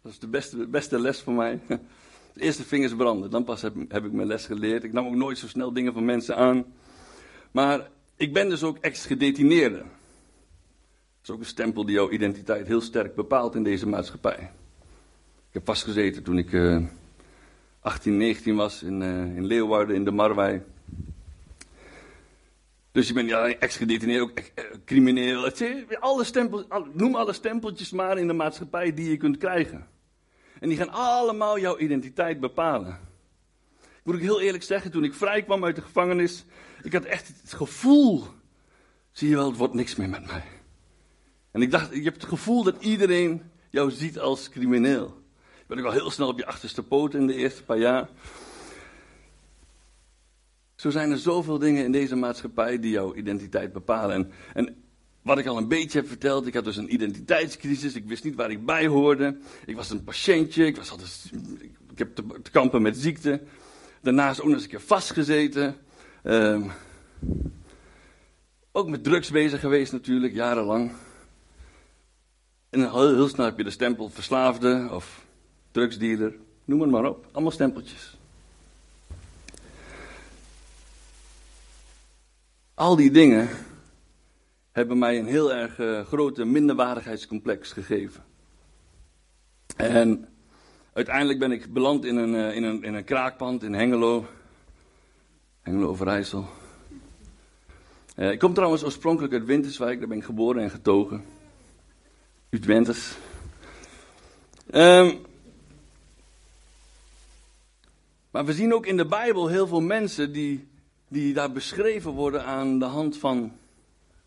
Dat 0.07 0.15
is 0.15 0.21
de 0.21 0.29
beste, 0.29 0.67
beste 0.67 1.01
les 1.01 1.21
voor 1.21 1.33
mij. 1.33 1.61
De 2.35 2.41
eerste 2.41 2.65
vingers 2.65 2.95
branden, 2.95 3.31
dan 3.31 3.45
pas 3.45 3.63
heb, 3.63 3.75
heb 3.89 4.05
ik 4.05 4.13
mijn 4.13 4.27
les 4.27 4.47
geleerd. 4.47 4.85
Ik 4.85 4.93
nam 4.93 5.07
ook 5.07 5.15
nooit 5.15 5.39
zo 5.39 5.47
snel 5.47 5.73
dingen 5.73 5.93
van 5.93 6.05
mensen 6.05 6.37
aan. 6.37 6.65
Maar 7.51 7.91
ik 8.17 8.33
ben 8.33 8.49
dus 8.49 8.63
ook 8.63 8.79
ex-gedetineerde. 8.79 9.77
Dat 9.77 9.87
is 11.23 11.31
ook 11.31 11.39
een 11.39 11.47
stempel 11.47 11.85
die 11.87 11.95
jouw 11.95 12.11
identiteit 12.11 12.67
heel 12.67 12.81
sterk 12.81 13.15
bepaalt 13.15 13.55
in 13.55 13.63
deze 13.63 13.89
maatschappij. 13.89 14.51
Ik 15.49 15.53
heb 15.53 15.65
vastgezeten 15.65 16.23
toen 16.23 16.39
ik 16.39 16.53
uh, 16.53 16.85
18, 17.81 18.17
19 18.17 18.57
was 18.57 18.83
in, 18.83 19.01
uh, 19.01 19.37
in 19.37 19.45
Leeuwarden, 19.45 19.97
in 19.97 20.05
de 20.05 20.11
Marwei. 20.11 20.63
Dus 22.93 23.09
je 23.09 23.15
bent 23.15 23.29
ja, 23.29 23.49
ex-gedetineerd, 23.49 24.23
ook 24.23 24.39
eh, 24.39 24.65
crimineel. 24.85 25.51
Alle 26.01 26.25
stempels, 26.25 26.65
noem 26.93 27.15
alle 27.15 27.33
stempeltjes 27.33 27.91
maar 27.91 28.19
in 28.19 28.27
de 28.27 28.33
maatschappij 28.33 28.95
die 28.95 29.11
je 29.11 29.17
kunt 29.17 29.37
krijgen. 29.37 29.95
En 30.61 30.69
die 30.69 30.79
gaan 30.79 30.91
allemaal 30.91 31.59
jouw 31.59 31.79
identiteit 31.79 32.41
bepalen. 32.41 32.99
Ik 33.83 34.03
moet 34.03 34.15
ook 34.15 34.21
heel 34.21 34.41
eerlijk 34.41 34.65
zeggen, 34.65 34.91
toen 34.91 35.05
ik 35.05 35.15
vrij 35.15 35.43
kwam 35.43 35.65
uit 35.65 35.77
de 35.77 35.83
gevangenis, 35.83 36.45
ik 36.83 36.93
had 36.93 37.05
echt 37.05 37.33
het 37.43 37.53
gevoel, 37.53 38.25
zie 39.11 39.29
je 39.29 39.35
wel, 39.35 39.49
het 39.49 39.57
wordt 39.57 39.75
niks 39.75 39.97
meer 39.97 40.09
met 40.09 40.27
mij. 40.27 40.45
En 41.51 41.63
ik 41.63 41.71
dacht, 41.71 41.95
je 41.95 42.03
hebt 42.03 42.21
het 42.21 42.31
gevoel 42.31 42.63
dat 42.63 42.83
iedereen 42.83 43.43
jou 43.71 43.91
ziet 43.91 44.19
als 44.19 44.49
crimineel. 44.49 45.23
Je 45.59 45.65
bent 45.67 45.81
ook 45.81 45.87
al 45.87 45.93
heel 45.93 46.11
snel 46.11 46.29
op 46.29 46.39
je 46.39 46.47
achterste 46.47 46.83
poten 46.83 47.21
in 47.21 47.27
de 47.27 47.35
eerste 47.35 47.65
paar 47.65 47.79
jaar. 47.79 48.09
Zo 50.75 50.91
zijn 50.91 51.11
er 51.11 51.19
zoveel 51.19 51.59
dingen 51.59 51.85
in 51.85 51.93
deze 51.93 52.17
maatschappij 52.17 52.79
die 52.79 52.91
jouw 52.91 53.15
identiteit 53.15 53.73
bepalen. 53.73 54.15
En, 54.15 54.33
en 54.55 54.86
wat 55.27 55.39
ik 55.39 55.47
al 55.47 55.57
een 55.57 55.69
beetje 55.69 55.99
heb 55.99 56.09
verteld, 56.09 56.47
ik 56.47 56.55
had 56.55 56.65
dus 56.65 56.77
een 56.77 56.93
identiteitscrisis. 56.93 57.95
Ik 57.95 58.07
wist 58.07 58.25
niet 58.25 58.35
waar 58.35 58.51
ik 58.51 58.67
bij 58.67 58.87
hoorde. 58.87 59.37
Ik 59.65 59.77
was 59.77 59.91
een 59.91 60.05
patiëntje. 60.05 60.67
Ik, 60.67 60.77
was 60.77 60.91
altijd, 60.91 61.31
ik 61.91 61.99
heb 61.99 62.15
te, 62.15 62.51
kampen 62.51 62.83
met 62.83 62.97
ziekte. 62.97 63.41
Daarnaast 64.03 64.41
ook 64.41 64.47
nog 64.47 64.55
eens 64.55 64.63
een 64.63 64.69
keer 64.69 64.81
vastgezeten. 64.81 65.77
Um, 66.25 66.71
ook 68.73 68.89
met 68.89 69.05
drugs 69.05 69.31
bezig 69.31 69.61
geweest 69.61 69.93
natuurlijk, 69.93 70.35
jarenlang. 70.35 70.93
En 72.71 72.81
heel, 72.81 73.15
heel 73.15 73.29
snel 73.29 73.47
heb 73.47 73.59
je 73.59 73.65
de 73.65 73.71
stempel 73.71 74.09
verslaafde 74.09 74.89
of 74.91 75.25
drugsdealer. 75.71 76.35
Noem 76.65 76.81
het 76.81 76.91
maar 76.91 77.05
op. 77.05 77.27
Allemaal 77.33 77.53
stempeltjes. 77.53 78.17
Al 82.75 82.97
die 82.97 83.11
dingen 83.11 83.49
hebben 84.77 84.99
mij 84.99 85.19
een 85.19 85.27
heel 85.27 85.53
erg 85.53 85.79
uh, 85.79 86.01
grote 86.01 86.45
minderwaardigheidscomplex 86.45 87.73
gegeven. 87.73 88.25
En 89.77 90.29
uiteindelijk 90.93 91.39
ben 91.39 91.53
ik 91.53 91.73
beland 91.73 92.05
in 92.05 92.17
een, 92.17 92.35
uh, 92.35 92.57
in 92.57 92.63
een, 92.63 92.83
in 92.83 92.95
een 92.95 93.05
kraakpand 93.05 93.63
in 93.63 93.75
Hengelo. 93.75 94.27
Hengelo 95.63 95.89
Overijssel. 95.89 96.47
Uh, 98.17 98.31
ik 98.31 98.39
kom 98.39 98.55
trouwens 98.55 98.85
oorspronkelijk 98.85 99.33
uit 99.33 99.45
Winterswijk, 99.45 99.99
daar 99.99 100.09
ben 100.09 100.19
ik 100.19 100.25
geboren 100.25 100.63
en 100.63 100.71
getogen. 100.71 101.25
Utwentes. 102.51 103.17
Um, 104.75 105.19
maar 108.31 108.45
we 108.45 108.53
zien 108.53 108.75
ook 108.75 108.87
in 108.87 108.97
de 108.97 109.07
Bijbel 109.07 109.49
heel 109.49 109.67
veel 109.67 109.81
mensen 109.81 110.33
die, 110.33 110.69
die 111.09 111.35
daar 111.35 111.53
beschreven 111.53 112.11
worden 112.11 112.45
aan 112.45 112.79
de 112.79 112.85
hand 112.85 113.17
van 113.17 113.53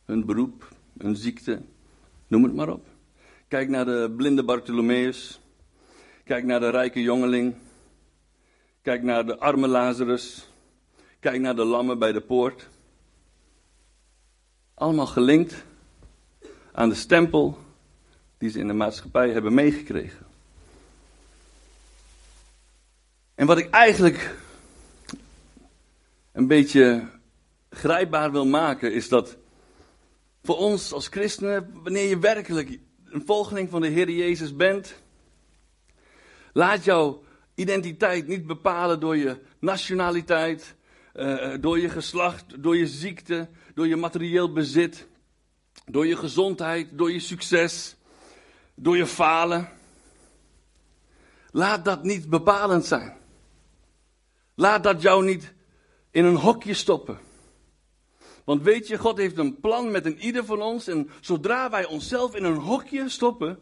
hun 0.10 0.26
beroep, 0.26 0.68
hun 0.98 1.16
ziekte, 1.16 1.62
noem 2.28 2.44
het 2.44 2.54
maar 2.54 2.70
op. 2.70 2.88
Kijk 3.48 3.70
naar 3.70 3.86
de 3.86 4.14
blinde 4.18 4.44
Bartholomeus. 4.44 5.40
Kijk 6.24 6.44
naar 6.44 6.60
de 6.60 6.70
rijke 6.70 7.02
jongeling. 7.02 7.56
Kijk 8.82 9.04
naar 9.04 9.26
de 9.26 9.38
arme 9.38 9.68
Lazarus. 9.68 10.50
Kijk 11.20 11.40
naar 11.40 11.56
de 11.56 11.64
lammen 11.64 12.00
bij 12.00 12.12
de 12.12 12.22
poort. 12.22 12.68
Allemaal 14.74 15.08
gelinkt 15.08 15.64
aan 16.72 16.90
de 16.90 16.96
stempel 16.96 17.58
die 18.38 18.50
ze 18.50 18.60
in 18.60 18.68
de 18.68 18.74
maatschappij 18.74 19.30
hebben 19.30 19.54
meegekregen. 19.54 20.26
En 23.36 23.48
wat 23.48 23.58
ik 23.58 23.70
eigenlijk 23.70 24.36
een 26.32 26.48
beetje 26.48 27.08
grijpbaar 27.70 28.32
wil 28.32 28.46
maken, 28.46 28.94
is 28.94 29.10
dat 29.10 29.38
voor 30.44 30.58
ons 30.58 30.94
als 30.94 31.08
christenen, 31.08 31.72
wanneer 31.84 32.10
je 32.10 32.20
werkelijk 32.20 32.80
een 33.06 33.24
volgeling 33.26 33.70
van 33.70 33.82
de 33.82 33.88
Heer 33.88 34.10
Jezus 34.10 34.56
bent, 34.56 34.96
laat 36.54 36.84
jouw 36.84 37.24
identiteit 37.56 38.28
niet 38.28 38.48
bepalen 38.48 39.00
door 39.00 39.18
je 39.18 39.38
nationaliteit, 39.60 40.76
uh, 41.16 41.54
door 41.60 41.80
je 41.80 41.90
geslacht, 41.90 42.64
door 42.64 42.78
je 42.78 42.88
ziekte, 42.88 43.50
door 43.74 43.88
je 43.88 43.96
materieel 43.96 44.54
bezit, 44.54 45.08
door 45.86 46.08
je 46.08 46.16
gezondheid, 46.16 46.88
door 46.92 47.12
je 47.12 47.20
succes, 47.20 47.96
door 48.76 48.98
je 48.98 49.08
falen. 49.08 49.70
Laat 51.52 51.86
dat 51.86 52.04
niet 52.04 52.30
bepalend 52.30 52.86
zijn. 52.86 53.18
Laat 54.56 54.84
dat 54.84 55.02
jou 55.02 55.26
niet 55.26 55.54
in 56.12 56.26
een 56.26 56.36
hokje 56.36 56.74
stoppen. 56.74 57.20
Want 58.44 58.62
weet 58.62 58.88
je, 58.88 58.98
God 58.98 59.18
heeft 59.18 59.38
een 59.38 59.60
plan 59.60 59.92
met 59.92 60.06
een 60.06 60.18
ieder 60.18 60.46
van 60.46 60.62
ons. 60.62 60.88
En 60.88 61.10
zodra 61.20 61.70
wij 61.70 61.86
onszelf 61.86 62.36
in 62.36 62.44
een 62.44 62.58
hokje 62.58 63.10
stoppen, 63.10 63.60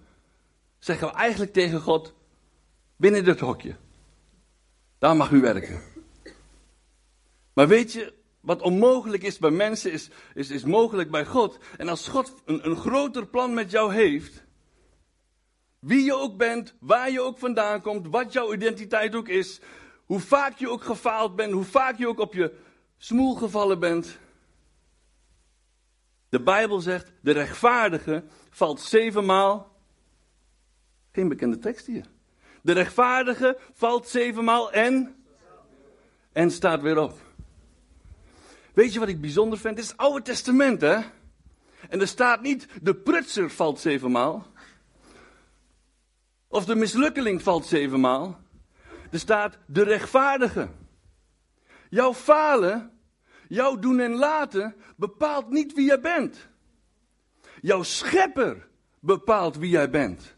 zeggen 0.80 1.08
we 1.08 1.14
eigenlijk 1.14 1.54
tegen 1.54 1.82
God: 1.82 2.14
binnen 2.96 3.24
dit 3.24 3.40
hokje. 3.40 3.76
Daar 5.00 5.16
mag 5.16 5.32
u 5.32 5.42
werken. 5.42 5.82
Maar 7.54 7.68
weet 7.68 7.94
je, 7.94 8.14
wat 8.40 8.62
onmogelijk 8.62 9.24
is 9.24 9.38
bij 9.38 9.52
mensen, 9.52 9.92
is, 9.92 10.10
is, 10.34 10.50
is 10.50 10.64
mogelijk 10.64 11.12
bij 11.12 11.26
God. 11.26 11.58
En 11.78 11.88
als 11.88 12.08
God 12.08 12.34
een, 12.46 12.70
een 12.70 12.76
groter 12.76 13.28
plan 13.28 13.54
met 13.54 13.72
jou 13.72 13.94
heeft, 13.94 14.44
wie 15.80 16.04
je 16.04 16.14
ook 16.14 16.38
bent, 16.38 16.76
waar 16.80 17.12
je 17.12 17.22
ook 17.22 17.38
vandaan 17.38 17.82
komt, 17.82 18.08
wat 18.08 18.34
jouw 18.34 18.54
identiteit 18.54 19.16
ook 19.16 19.28
is, 19.28 19.60
hoe 20.06 20.20
vaak 20.20 20.58
je 20.58 20.70
ook 20.70 20.84
gefaald 20.84 21.36
bent, 21.36 21.52
hoe 21.52 21.64
vaak 21.64 21.98
je 21.98 22.08
ook 22.08 22.20
op 22.20 22.34
je 22.34 22.54
smoel 22.98 23.36
gevallen 23.36 23.80
bent. 23.80 24.18
De 26.30 26.42
Bijbel 26.42 26.80
zegt, 26.80 27.12
de 27.22 27.32
rechtvaardige 27.32 28.24
valt 28.50 28.82
zevenmaal. 28.82 29.76
Geen 31.12 31.28
bekende 31.28 31.60
tekst 31.60 31.86
hier. 31.86 32.06
De 32.62 32.72
rechtvaardige 32.72 33.58
valt 33.74 34.08
zevenmaal 34.08 34.72
en. 34.72 35.16
En 36.32 36.52
staat 36.52 36.82
weer 36.82 36.98
op. 36.98 37.20
Weet 38.74 38.94
je 38.94 39.00
wat 39.00 39.08
ik 39.08 39.22
bijzonder 39.22 39.60
vind? 39.60 39.76
Dit 39.76 39.84
is 39.84 39.92
het 39.92 40.00
Oude 40.00 40.22
Testament, 40.22 40.82
hè? 40.82 41.00
En 41.90 42.02
er 42.02 42.08
staat 42.08 42.42
niet, 42.42 42.68
de 42.82 42.96
prutser 42.96 43.50
valt 43.50 43.80
zevenmaal. 43.80 44.48
Of 46.48 46.66
de 46.66 46.76
mislukkeling 46.76 47.42
valt 47.42 47.66
zevenmaal. 47.66 48.40
Er 49.12 49.20
staat, 49.20 49.58
de 49.66 49.84
rechtvaardige. 49.84 50.70
Jouw 51.90 52.14
falen, 52.14 52.97
jouw 53.48 53.80
doen 53.80 54.00
en 54.00 54.16
laten, 54.16 54.76
bepaalt 54.96 55.50
niet 55.50 55.74
wie 55.74 55.86
jij 55.86 56.00
bent. 56.00 56.48
Jouw 57.62 57.84
schepper 57.84 58.68
bepaalt 59.00 59.58
wie 59.58 59.70
jij 59.70 59.90
bent. 59.90 60.36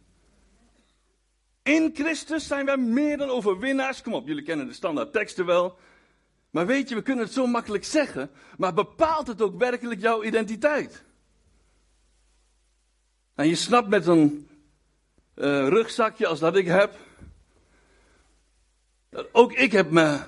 In 1.63 1.91
Christus 1.93 2.47
zijn 2.47 2.65
wij 2.65 2.77
meer 2.77 3.17
dan 3.17 3.29
overwinnaars. 3.29 4.01
Kom 4.01 4.13
op, 4.13 4.27
jullie 4.27 4.43
kennen 4.43 4.67
de 4.67 4.73
standaard 4.73 5.13
teksten 5.13 5.45
wel. 5.45 5.77
Maar 6.49 6.65
weet 6.65 6.89
je, 6.89 6.95
we 6.95 7.01
kunnen 7.01 7.25
het 7.25 7.33
zo 7.33 7.47
makkelijk 7.47 7.83
zeggen, 7.83 8.31
maar 8.57 8.73
bepaalt 8.73 9.27
het 9.27 9.41
ook 9.41 9.59
werkelijk 9.59 10.01
jouw 10.01 10.23
identiteit? 10.23 11.03
En 13.35 13.47
je 13.47 13.55
snapt 13.55 13.87
met 13.87 14.07
een 14.07 14.49
uh, 15.35 15.67
rugzakje 15.67 16.27
als 16.27 16.39
dat 16.39 16.55
ik 16.55 16.67
heb, 16.67 16.95
dat 19.09 19.27
ook 19.31 19.53
ik 19.53 19.71
heb 19.71 19.91
me, 19.91 20.19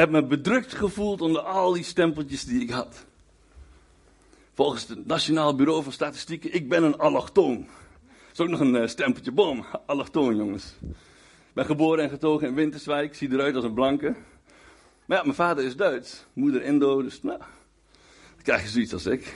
heb 0.00 0.10
me 0.10 0.24
bedrukt 0.24 0.74
gevoeld 0.74 1.20
onder 1.20 1.40
al 1.40 1.72
die 1.72 1.82
stempeltjes 1.82 2.44
die 2.44 2.62
ik 2.62 2.70
had. 2.70 3.06
Volgens 4.54 4.88
het 4.88 5.06
Nationaal 5.06 5.54
Bureau 5.54 5.82
van 5.82 5.92
Statistieken, 5.92 6.54
ik 6.54 6.68
ben 6.68 6.82
een 6.82 6.98
allochtoon. 6.98 7.56
Dat 7.56 8.32
is 8.32 8.40
ook 8.40 8.48
nog 8.48 8.60
een 8.60 8.74
uh, 8.74 8.86
stempeltje, 8.86 9.32
bom, 9.32 9.66
allochtoon 9.86 10.36
jongens. 10.36 10.76
Ik 10.80 11.52
ben 11.52 11.64
geboren 11.64 12.04
en 12.04 12.10
getogen 12.10 12.48
in 12.48 12.54
Winterswijk, 12.54 13.14
zie 13.14 13.32
eruit 13.32 13.54
als 13.54 13.64
een 13.64 13.74
blanke. 13.74 14.14
Maar 15.04 15.18
ja, 15.18 15.22
mijn 15.22 15.34
vader 15.34 15.64
is 15.64 15.76
Duits, 15.76 16.26
moeder 16.32 16.62
Indo, 16.62 17.02
dus 17.02 17.22
nou, 17.22 17.38
dan 17.38 18.42
krijg 18.42 18.62
je 18.62 18.68
zoiets 18.68 18.92
als 18.92 19.06
ik. 19.06 19.24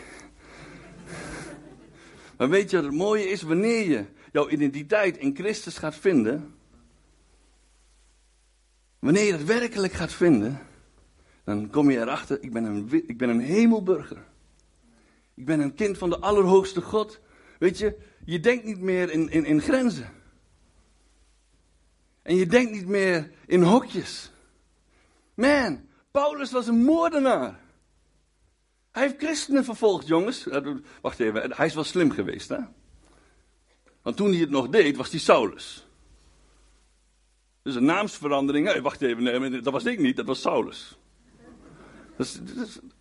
Maar 2.37 2.49
weet 2.49 2.71
je 2.71 2.77
wat 2.77 2.85
het 2.85 2.95
mooie 2.95 3.29
is? 3.29 3.43
Wanneer 3.43 3.89
je 3.89 4.05
jouw 4.33 4.49
identiteit 4.49 5.17
in 5.17 5.37
Christus 5.37 5.79
gaat 5.79 5.95
vinden, 5.95 6.54
wanneer 9.05 9.25
je 9.25 9.31
dat 9.31 9.43
werkelijk 9.43 9.93
gaat 9.93 10.13
vinden, 10.13 10.61
dan 11.45 11.71
kom 11.71 11.91
je 11.91 12.01
erachter, 12.01 12.43
ik 12.43 12.53
ben 12.53 12.65
een, 12.65 13.03
ik 13.07 13.19
ben 13.19 13.29
een 13.29 13.41
hemelburger. 13.41 14.25
Ik 15.35 15.45
ben 15.45 15.61
een 15.61 15.75
kind 15.75 15.99
van 15.99 16.11
de 16.11 16.19
Allerhoogste 16.19 16.81
God. 16.81 17.21
Weet 17.59 17.79
je, 17.79 17.97
je 18.25 18.41
denkt 18.41 18.65
niet 18.65 18.81
meer 18.81 19.11
in, 19.11 19.29
in, 19.31 19.45
in 19.45 19.61
grenzen. 19.61 20.11
En 22.23 22.37
je 22.37 22.47
denkt 22.47 22.73
niet 22.73 22.87
meer 22.87 23.31
in 23.47 23.63
hokjes. 23.63 24.33
Man, 25.35 25.89
Paulus 26.11 26.53
was 26.53 26.67
een 26.67 26.85
moordenaar. 26.85 27.61
Hij 28.91 29.03
heeft 29.03 29.19
christenen 29.19 29.65
vervolgd, 29.65 30.07
jongens. 30.07 30.47
Wacht 31.01 31.21
even, 31.21 31.53
hij 31.53 31.67
is 31.67 31.75
wel 31.75 31.85
slim 31.85 32.11
geweest, 32.11 32.49
hè? 32.49 32.59
Want 34.03 34.17
toen 34.17 34.31
hij 34.31 34.41
het 34.41 34.51
nog 34.51 34.69
deed, 34.69 34.97
was 34.97 35.11
hij 35.11 35.21
Saulus. 35.21 35.87
Dus 37.65 37.75
een 37.75 37.85
naamsverandering. 37.85 38.67
Hey, 38.67 38.83
wacht 38.83 39.03
even, 39.03 39.23
nee, 39.23 39.61
dat 39.61 39.73
was 39.73 39.85
ik 39.85 39.99
niet, 39.99 40.17
dat 40.17 40.27
was 40.27 40.41
Saulus. 40.41 40.99
Dat 42.17 42.41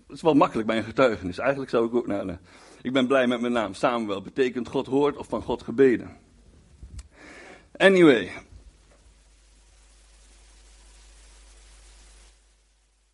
is, 0.08 0.22
wel 0.22 0.34
makkelijk 0.34 0.68
bij 0.68 0.78
een 0.78 0.84
getuigenis. 0.84 1.38
Eigenlijk 1.38 1.70
zou 1.70 1.88
ik 1.88 1.94
ook. 1.96 2.08
Nou, 2.08 2.26
nee. 2.26 2.38
Ik 2.82 2.94
ben 2.94 3.08
blij 3.08 3.28
met 3.28 3.42
mijn 3.42 3.54
naam. 3.54 3.74
Samuel 3.74 4.22
betekent 4.22 4.68
God 4.68 4.88
hoort 4.88 5.18
of 5.18 5.28
van 5.28 5.42
God 5.42 5.64
gebeden. 5.64 6.18
Anyway, 7.78 8.32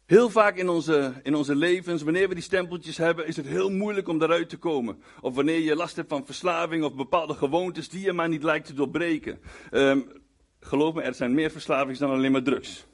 Heel 0.05 0.29
vaak 0.29 0.55
in 0.55 0.69
onze, 0.69 1.13
in 1.23 1.35
onze 1.35 1.55
levens, 1.55 2.01
wanneer 2.01 2.27
we 2.27 2.33
die 2.33 2.43
stempeltjes 2.43 2.97
hebben, 2.97 3.27
is 3.27 3.35
het 3.35 3.45
heel 3.45 3.69
moeilijk 3.69 4.07
om 4.07 4.17
daaruit 4.17 4.49
te 4.49 4.57
komen. 4.57 5.03
Of 5.21 5.35
wanneer 5.35 5.59
je 5.59 5.75
last 5.75 5.95
hebt 5.95 6.09
van 6.09 6.25
verslaving 6.25 6.83
of 6.83 6.95
bepaalde 6.95 7.33
gewoontes 7.33 7.89
die 7.89 8.01
je 8.01 8.13
maar 8.13 8.29
niet 8.29 8.43
lijkt 8.43 8.65
te 8.65 8.73
doorbreken. 8.73 9.39
Um, 9.71 10.11
geloof 10.59 10.93
me, 10.93 11.01
er 11.01 11.13
zijn 11.13 11.33
meer 11.33 11.51
verslavings 11.51 11.99
dan 11.99 12.09
alleen 12.09 12.31
maar 12.31 12.43
drugs. 12.43 12.85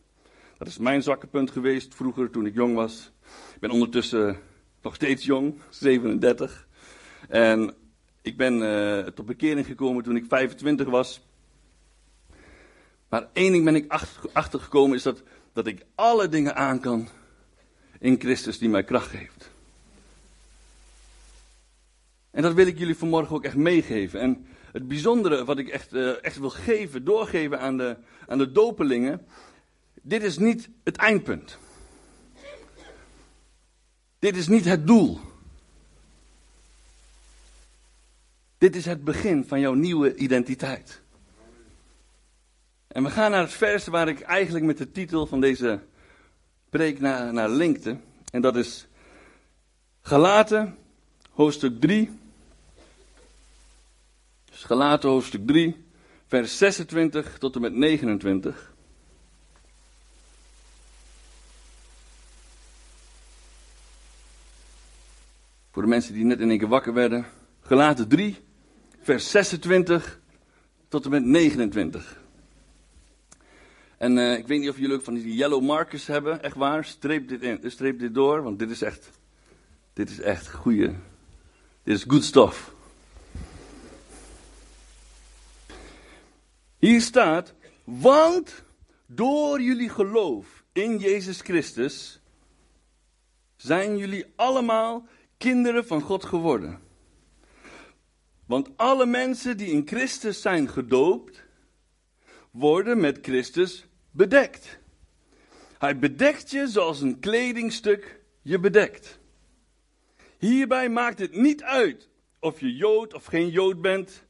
Dat 0.57 0.67
is 0.67 0.77
mijn 0.77 1.03
zwakke 1.03 1.27
punt 1.27 1.51
geweest 1.51 1.95
vroeger 1.95 2.29
toen 2.29 2.45
ik 2.45 2.53
jong 2.53 2.75
was. 2.75 3.11
Ik 3.53 3.59
ben 3.59 3.69
ondertussen 3.69 4.37
nog 4.81 4.95
steeds 4.95 5.25
jong, 5.25 5.59
37. 5.69 6.67
En 7.29 7.73
ik 8.21 8.37
ben 8.37 8.61
uh, 8.61 8.99
tot 8.99 9.25
bekering 9.25 9.65
gekomen 9.65 10.03
toen 10.03 10.15
ik 10.15 10.25
25 10.27 10.87
was. 10.87 11.21
Maar 13.09 13.27
één 13.33 13.51
ding 13.51 13.65
ben 13.65 13.75
ik 13.75 13.93
achtergekomen 14.33 14.95
is 14.95 15.03
dat 15.03 15.23
dat 15.55 15.67
ik 15.67 15.85
alle 15.95 16.29
dingen 16.29 16.55
aan 16.55 16.79
kan 16.79 17.07
in 17.99 18.19
Christus 18.19 18.57
die 18.57 18.69
mij 18.69 18.83
kracht 18.83 19.09
geeft. 19.09 19.51
En 22.31 22.41
dat 22.41 22.53
wil 22.53 22.67
ik 22.67 22.77
jullie 22.77 22.95
vanmorgen 22.95 23.35
ook 23.35 23.43
echt 23.43 23.55
meegeven. 23.55 24.19
En 24.19 24.47
het 24.75 24.87
bijzondere 24.87 25.45
wat 25.45 25.57
ik 25.57 25.67
echt, 25.67 25.93
uh, 25.93 26.23
echt 26.23 26.39
wil 26.39 26.49
geven, 26.49 27.03
doorgeven 27.03 27.59
aan 27.59 27.77
de, 27.77 27.97
aan 28.27 28.37
de 28.37 28.51
dopelingen. 28.51 29.25
Dit 30.01 30.23
is 30.23 30.37
niet 30.37 30.69
het 30.83 30.97
eindpunt. 30.97 31.57
Dit 34.19 34.35
is 34.35 34.47
niet 34.47 34.65
het 34.65 34.87
doel. 34.87 35.19
Dit 38.57 38.75
is 38.75 38.85
het 38.85 39.03
begin 39.03 39.45
van 39.45 39.59
jouw 39.59 39.73
nieuwe 39.73 40.15
identiteit. 40.15 41.01
En 42.87 43.03
we 43.03 43.09
gaan 43.09 43.31
naar 43.31 43.41
het 43.41 43.53
vers 43.53 43.87
waar 43.87 44.07
ik 44.07 44.19
eigenlijk 44.19 44.65
met 44.65 44.77
de 44.77 44.91
titel 44.91 45.27
van 45.27 45.41
deze 45.41 45.79
preek 46.69 46.99
naar, 46.99 47.33
naar 47.33 47.49
linkte. 47.49 47.97
En 48.31 48.41
dat 48.41 48.55
is 48.55 48.87
Galaten, 50.01 50.77
hoofdstuk 51.31 51.81
3. 51.81 52.23
Dus 54.55 54.63
Galaten, 54.63 55.09
hoofdstuk 55.09 55.47
3, 55.47 55.85
vers 56.27 56.57
26 56.57 57.37
tot 57.37 57.55
en 57.55 57.61
met 57.61 57.73
29. 57.73 58.73
Voor 65.71 65.81
de 65.81 65.87
mensen 65.87 66.13
die 66.13 66.25
net 66.25 66.39
in 66.39 66.49
één 66.49 66.59
keer 66.59 66.67
wakker 66.67 66.93
werden. 66.93 67.25
Galaten 67.61 68.07
3, 68.07 68.37
vers 69.01 69.29
26 69.29 70.19
tot 70.87 71.05
en 71.05 71.11
met 71.11 71.23
29. 71.23 72.21
En 73.97 74.17
uh, 74.17 74.37
ik 74.37 74.47
weet 74.47 74.59
niet 74.59 74.69
of 74.69 74.77
jullie 74.77 74.95
ook 74.95 75.03
van 75.03 75.13
die 75.13 75.35
yellow 75.35 75.61
markers 75.61 76.07
hebben, 76.07 76.43
echt 76.43 76.55
waar. 76.55 76.85
Streep 76.85 77.27
dit, 77.27 77.41
in, 77.41 77.71
streep 77.71 77.99
dit 77.99 78.13
door, 78.13 78.43
want 78.43 78.59
dit 78.59 78.69
is 78.69 78.81
echt, 78.81 79.11
dit 79.93 80.09
is 80.09 80.19
echt 80.19 80.51
goede, 80.51 80.93
dit 81.83 81.95
is 81.95 82.03
good 82.07 82.23
stuff. 82.23 82.74
Hier 86.85 87.01
staat, 87.01 87.53
want 87.83 88.63
door 89.05 89.61
jullie 89.61 89.89
geloof 89.89 90.63
in 90.71 90.97
Jezus 90.97 91.41
Christus 91.41 92.21
zijn 93.55 93.97
jullie 93.97 94.25
allemaal 94.35 95.07
kinderen 95.37 95.85
van 95.85 96.01
God 96.01 96.25
geworden. 96.25 96.79
Want 98.45 98.69
alle 98.75 99.05
mensen 99.05 99.57
die 99.57 99.71
in 99.71 99.87
Christus 99.87 100.41
zijn 100.41 100.69
gedoopt, 100.69 101.43
worden 102.51 102.99
met 102.99 103.19
Christus 103.21 103.85
bedekt. 104.11 104.79
Hij 105.77 105.99
bedekt 105.99 106.51
je 106.51 106.67
zoals 106.67 107.01
een 107.01 107.19
kledingstuk 107.19 108.19
je 108.41 108.59
bedekt. 108.59 109.19
Hierbij 110.37 110.89
maakt 110.89 111.19
het 111.19 111.35
niet 111.35 111.63
uit 111.63 112.09
of 112.39 112.59
je 112.59 112.75
Jood 112.75 113.13
of 113.13 113.25
geen 113.25 113.49
Jood 113.49 113.81
bent, 113.81 114.23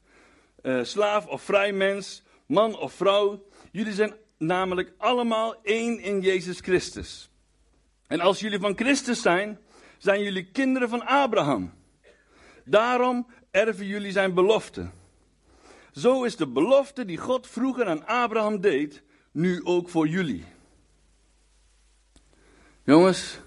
uh, 0.62 0.84
slaaf 0.84 1.26
of 1.26 1.42
vrij 1.42 1.72
mens, 1.72 2.24
man 2.46 2.78
of 2.78 2.92
vrouw. 2.92 3.46
Jullie 3.72 3.92
zijn 3.92 4.14
namelijk 4.38 4.92
allemaal 4.98 5.54
één 5.62 6.00
in 6.00 6.20
Jezus 6.20 6.60
Christus. 6.60 7.30
En 8.06 8.20
als 8.20 8.40
jullie 8.40 8.58
van 8.58 8.76
Christus 8.76 9.22
zijn, 9.22 9.58
zijn 9.98 10.22
jullie 10.22 10.50
kinderen 10.50 10.88
van 10.88 11.06
Abraham. 11.06 11.72
Daarom 12.64 13.26
erven 13.50 13.86
jullie 13.86 14.12
zijn 14.12 14.34
belofte. 14.34 14.90
Zo 15.92 16.22
is 16.22 16.36
de 16.36 16.46
belofte 16.46 17.04
die 17.04 17.16
God 17.16 17.46
vroeger 17.46 17.86
aan 17.86 18.06
Abraham 18.06 18.60
deed, 18.60 19.02
nu 19.32 19.64
ook 19.64 19.88
voor 19.88 20.08
jullie. 20.08 20.44
Jongens, 22.84 23.38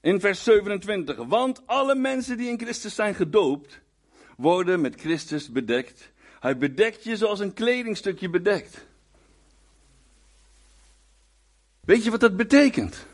in 0.00 0.20
vers 0.20 0.42
27. 0.42 1.16
Want 1.16 1.66
alle 1.66 1.94
mensen 1.94 2.36
die 2.36 2.48
in 2.48 2.58
Christus 2.58 2.94
zijn 2.94 3.14
gedoopt, 3.14 3.80
worden 4.36 4.80
met 4.80 5.00
Christus 5.00 5.50
bedekt. 5.50 6.12
Hij 6.46 6.56
bedekt 6.56 7.04
je 7.04 7.16
zoals 7.16 7.40
een 7.40 7.52
kledingstukje 7.52 8.30
bedekt. 8.30 8.86
Weet 11.80 12.04
je 12.04 12.10
wat 12.10 12.20
dat 12.20 12.36
betekent? 12.36 13.06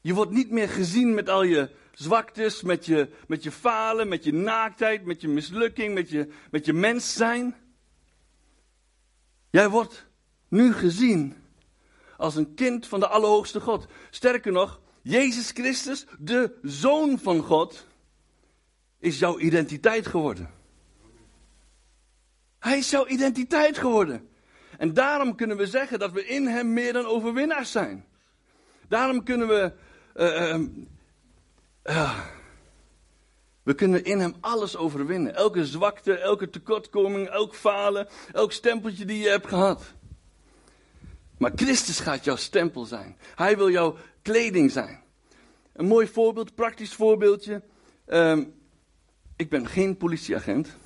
Je 0.00 0.14
wordt 0.14 0.30
niet 0.30 0.50
meer 0.50 0.68
gezien 0.68 1.14
met 1.14 1.28
al 1.28 1.42
je 1.42 1.70
zwaktes, 1.92 2.62
met 2.62 2.86
je, 2.86 3.08
met 3.26 3.42
je 3.42 3.50
falen, 3.50 4.08
met 4.08 4.24
je 4.24 4.32
naaktheid, 4.32 5.04
met 5.04 5.20
je 5.20 5.28
mislukking, 5.28 5.94
met 5.94 6.10
je, 6.10 6.28
met 6.50 6.64
je 6.64 6.72
mens 6.72 7.12
zijn. 7.12 7.54
Jij 9.50 9.68
wordt 9.68 10.06
nu 10.48 10.72
gezien 10.72 11.36
als 12.16 12.36
een 12.36 12.54
kind 12.54 12.86
van 12.86 13.00
de 13.00 13.08
Allerhoogste 13.08 13.60
God. 13.60 13.86
Sterker 14.10 14.52
nog, 14.52 14.80
Jezus 15.02 15.50
Christus, 15.50 16.06
de 16.18 16.58
Zoon 16.62 17.18
van 17.18 17.40
God, 17.40 17.86
is 18.98 19.18
jouw 19.18 19.38
identiteit 19.38 20.06
geworden. 20.06 20.62
Hij 22.64 22.78
is 22.78 22.90
jouw 22.90 23.06
identiteit 23.06 23.78
geworden. 23.78 24.28
En 24.78 24.94
daarom 24.94 25.34
kunnen 25.34 25.56
we 25.56 25.66
zeggen 25.66 25.98
dat 25.98 26.12
we 26.12 26.26
in 26.26 26.46
Hem 26.46 26.72
meer 26.72 26.92
dan 26.92 27.06
overwinnaars 27.06 27.70
zijn. 27.70 28.04
Daarom 28.88 29.22
kunnen 29.22 29.48
we. 29.48 29.72
Uh, 31.84 32.20
we 33.62 33.74
kunnen 33.74 34.04
in 34.04 34.18
Hem 34.18 34.34
alles 34.40 34.76
overwinnen. 34.76 35.34
Elke 35.34 35.66
zwakte, 35.66 36.18
elke 36.18 36.50
tekortkoming, 36.50 37.28
elk 37.28 37.54
falen, 37.54 38.08
elk 38.32 38.52
stempeltje 38.52 39.04
die 39.04 39.22
je 39.22 39.28
hebt 39.28 39.46
gehad. 39.46 39.82
Maar 41.38 41.52
Christus 41.54 42.00
gaat 42.00 42.24
jouw 42.24 42.36
stempel 42.36 42.84
zijn. 42.84 43.16
Hij 43.34 43.56
wil 43.56 43.70
jouw 43.70 43.96
kleding 44.22 44.70
zijn. 44.70 45.02
Een 45.72 45.86
mooi 45.86 46.06
voorbeeld, 46.06 46.54
praktisch 46.54 46.94
voorbeeldje. 46.94 47.62
Um, 48.06 48.54
ik 49.36 49.48
ben 49.48 49.66
geen 49.66 49.96
politieagent. 49.96 50.76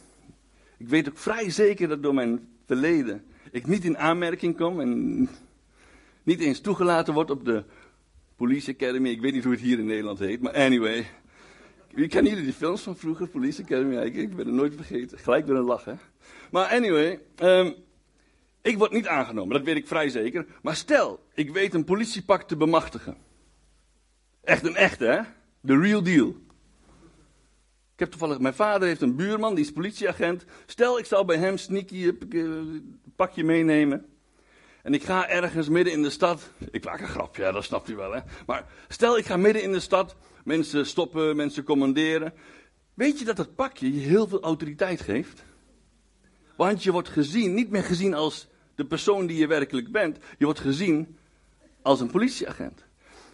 Ik 0.79 0.89
weet 0.89 1.09
ook 1.09 1.19
vrij 1.19 1.51
zeker 1.51 1.89
dat 1.89 2.03
door 2.03 2.15
mijn 2.15 2.49
verleden 2.67 3.25
ik 3.51 3.67
niet 3.67 3.85
in 3.85 3.99
aanmerking 3.99 4.57
kom 4.57 4.81
en 4.81 5.29
niet 6.23 6.41
eens 6.41 6.61
toegelaten 6.61 7.15
word 7.15 7.31
op 7.31 7.45
de 7.45 7.65
Police 8.37 8.71
Academy. 8.71 9.09
Ik 9.09 9.21
weet 9.21 9.33
niet 9.33 9.45
hoe 9.45 9.53
het 9.53 9.63
hier 9.63 9.79
in 9.79 9.87
Nederland 9.87 10.19
heet, 10.19 10.41
maar 10.41 10.53
anyway. 10.53 11.07
Wie 11.93 12.09
kennen 12.09 12.31
jullie 12.31 12.47
die 12.47 12.55
films 12.55 12.83
van 12.83 12.97
vroeger, 12.97 13.29
Police 13.29 13.63
Academy? 13.63 13.97
Ik 13.97 14.37
ben 14.37 14.47
het 14.47 14.55
nooit 14.55 14.75
vergeten. 14.75 15.19
Gelijk 15.19 15.47
door 15.47 15.57
een 15.57 15.65
lachen. 15.65 15.99
Maar 16.51 16.67
anyway, 16.67 17.21
um, 17.43 17.75
ik 18.63 18.79
word 18.79 18.93
niet 18.93 19.07
aangenomen, 19.07 19.57
dat 19.57 19.65
weet 19.65 19.77
ik 19.77 19.87
vrij 19.87 20.09
zeker. 20.09 20.47
Maar 20.63 20.77
stel, 20.77 21.27
ik 21.35 21.51
weet 21.51 21.75
een 21.75 21.85
politiepak 21.85 22.43
te 22.43 22.57
bemachtigen. 22.57 23.17
Echt 24.43 24.64
een 24.67 24.77
echte, 24.77 25.05
hè? 25.05 25.21
De 25.61 25.79
real 25.79 26.03
deal. 26.03 26.37
Ik 27.99 28.05
heb 28.05 28.13
toevallig, 28.13 28.39
mijn 28.39 28.55
vader 28.55 28.89
heeft 28.89 29.01
een 29.01 29.17
buurman, 29.17 29.55
die 29.55 29.65
is 29.65 29.73
politieagent. 29.73 30.45
Stel, 30.67 30.99
ik 30.99 31.05
zou 31.05 31.25
bij 31.25 31.37
hem 31.37 31.57
sneaky 31.57 32.13
een 32.31 33.01
pakje 33.17 33.45
meenemen. 33.45 34.07
En 34.83 34.95
ik 34.95 35.03
ga 35.03 35.29
ergens 35.29 35.69
midden 35.69 35.93
in 35.93 36.03
de 36.03 36.11
stad. 36.11 36.51
Ik 36.71 36.85
maak 36.85 37.01
een 37.01 37.09
grapje, 37.09 37.43
ja, 37.43 37.53
dat 37.53 37.65
snapt 37.65 37.89
u 37.89 37.97
wel, 37.97 38.13
hè? 38.13 38.21
Maar 38.47 38.67
stel, 38.89 39.19
ik 39.19 39.27
ga 39.27 39.37
midden 39.37 39.63
in 39.63 39.73
de 39.73 39.81
stad. 39.81 40.17
Mensen 40.45 40.87
stoppen, 40.87 41.37
mensen 41.37 41.65
commanderen. 41.65 42.35
Weet 42.95 43.19
je 43.19 43.25
dat 43.25 43.37
dat 43.37 43.55
pakje 43.55 43.95
je 43.95 44.01
heel 44.01 44.29
veel 44.29 44.43
autoriteit 44.43 45.01
geeft? 45.01 45.43
Want 46.57 46.83
je 46.83 46.93
wordt 46.93 47.09
gezien, 47.09 47.55
niet 47.55 47.71
meer 47.71 47.85
gezien 47.85 48.15
als 48.15 48.49
de 48.75 48.85
persoon 48.85 49.27
die 49.27 49.39
je 49.39 49.47
werkelijk 49.47 49.93
bent. 49.93 50.19
Je 50.39 50.45
wordt 50.45 50.61
gezien 50.61 51.19
als 51.83 52.01
een 52.01 52.11
politieagent. 52.11 52.85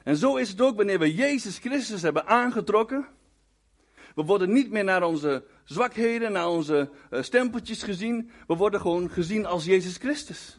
En 0.05 0.17
zo 0.17 0.37
is 0.37 0.49
het 0.49 0.61
ook 0.61 0.77
wanneer 0.77 0.99
we 0.99 1.15
Jezus 1.15 1.59
Christus 1.59 2.03
hebben 2.03 2.27
aangetrokken. 2.27 3.07
We 4.15 4.23
worden 4.23 4.53
niet 4.53 4.71
meer 4.71 4.85
naar 4.85 5.03
onze 5.03 5.45
zwakheden, 5.65 6.33
naar 6.33 6.49
onze 6.49 6.91
uh, 7.11 7.23
stempeltjes 7.23 7.83
gezien. 7.83 8.31
We 8.47 8.55
worden 8.55 8.81
gewoon 8.81 9.11
gezien 9.11 9.47
als 9.47 9.65
Jezus 9.65 9.97
Christus. 9.97 10.57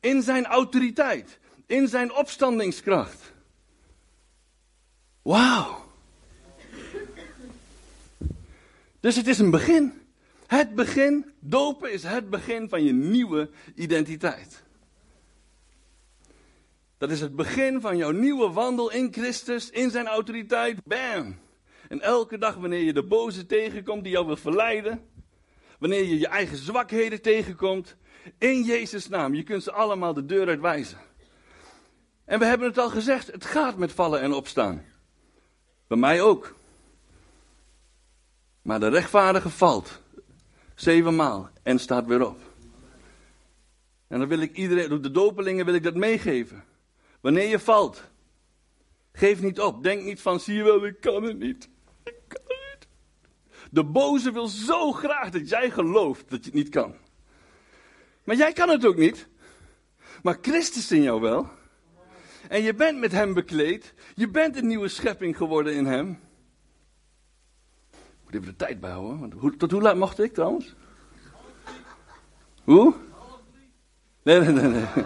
In 0.00 0.22
zijn 0.22 0.46
autoriteit, 0.46 1.38
in 1.66 1.88
zijn 1.88 2.14
opstandingskracht. 2.14 3.32
Wauw. 5.22 5.88
Dus 9.00 9.16
het 9.16 9.26
is 9.26 9.38
een 9.38 9.50
begin. 9.50 9.92
Het 10.46 10.74
begin, 10.74 11.32
dopen 11.38 11.92
is 11.92 12.02
het 12.02 12.30
begin 12.30 12.68
van 12.68 12.84
je 12.84 12.92
nieuwe 12.92 13.50
identiteit. 13.74 14.62
Dat 16.98 17.10
is 17.10 17.20
het 17.20 17.36
begin 17.36 17.80
van 17.80 17.96
jouw 17.96 18.10
nieuwe 18.10 18.50
wandel 18.50 18.90
in 18.90 19.12
Christus, 19.12 19.70
in 19.70 19.90
zijn 19.90 20.06
autoriteit. 20.06 20.84
Bam! 20.84 21.38
En 21.90 22.00
elke 22.00 22.38
dag 22.38 22.54
wanneer 22.54 22.82
je 22.82 22.92
de 22.92 23.02
boze 23.02 23.46
tegenkomt 23.46 24.02
die 24.02 24.12
jou 24.12 24.26
wil 24.26 24.36
verleiden, 24.36 25.08
wanneer 25.78 26.04
je 26.04 26.18
je 26.18 26.26
eigen 26.26 26.56
zwakheden 26.56 27.22
tegenkomt, 27.22 27.96
in 28.38 28.62
Jezus' 28.62 29.08
naam, 29.08 29.34
je 29.34 29.42
kunt 29.42 29.62
ze 29.62 29.72
allemaal 29.72 30.14
de 30.14 30.26
deur 30.26 30.48
uitwijzen. 30.48 30.98
En 32.24 32.38
we 32.38 32.44
hebben 32.44 32.68
het 32.68 32.78
al 32.78 32.90
gezegd, 32.90 33.26
het 33.26 33.44
gaat 33.44 33.76
met 33.76 33.92
vallen 33.92 34.20
en 34.20 34.32
opstaan. 34.32 34.84
Bij 35.86 35.98
mij 35.98 36.22
ook. 36.22 36.54
Maar 38.62 38.80
de 38.80 38.88
rechtvaardige 38.88 39.50
valt. 39.50 40.00
Zevenmaal 40.74 41.50
en 41.62 41.78
staat 41.78 42.06
weer 42.06 42.26
op. 42.26 42.38
En 44.08 44.18
dan 44.18 44.28
wil 44.28 44.40
ik 44.40 44.56
iedereen, 44.56 45.02
de 45.02 45.10
dopelingen 45.10 45.64
wil 45.64 45.74
ik 45.74 45.82
dat 45.82 45.94
meegeven. 45.94 46.64
Wanneer 47.20 47.48
je 47.48 47.58
valt, 47.58 48.02
geef 49.12 49.40
niet 49.40 49.60
op. 49.60 49.82
Denk 49.82 50.04
niet 50.04 50.20
van, 50.20 50.40
zie 50.40 50.54
je 50.54 50.62
wel, 50.62 50.86
ik 50.86 51.00
kan 51.00 51.22
het 51.22 51.38
niet. 51.38 51.68
Ik 52.04 52.22
kan 52.28 52.42
het 52.46 52.78
niet. 52.78 52.88
De 53.70 53.84
boze 53.84 54.32
wil 54.32 54.46
zo 54.46 54.92
graag 54.92 55.30
dat 55.30 55.48
jij 55.48 55.70
gelooft 55.70 56.30
dat 56.30 56.38
je 56.38 56.50
het 56.50 56.54
niet 56.54 56.68
kan. 56.68 56.94
Maar 58.24 58.36
jij 58.36 58.52
kan 58.52 58.68
het 58.68 58.86
ook 58.86 58.96
niet. 58.96 59.28
Maar 60.22 60.38
Christus 60.40 60.90
in 60.90 61.02
jou 61.02 61.20
wel. 61.20 61.48
En 62.48 62.62
je 62.62 62.74
bent 62.74 62.98
met 62.98 63.12
hem 63.12 63.34
bekleed. 63.34 63.94
Je 64.14 64.28
bent 64.28 64.56
een 64.56 64.66
nieuwe 64.66 64.88
schepping 64.88 65.36
geworden 65.36 65.74
in 65.74 65.86
hem 65.86 66.18
moet 68.30 68.40
even 68.40 68.52
de 68.58 68.64
tijd 68.64 68.80
bijhouden. 68.80 69.18
Want 69.20 69.32
hoe, 69.32 69.56
tot 69.56 69.70
hoe 69.70 69.82
laat 69.82 69.96
mocht 69.96 70.20
ik 70.20 70.34
trouwens? 70.34 70.74
Hoe? 72.64 72.94
Nee, 74.22 74.40
nee, 74.40 74.52
nee. 74.52 74.68
nee. 74.68 75.04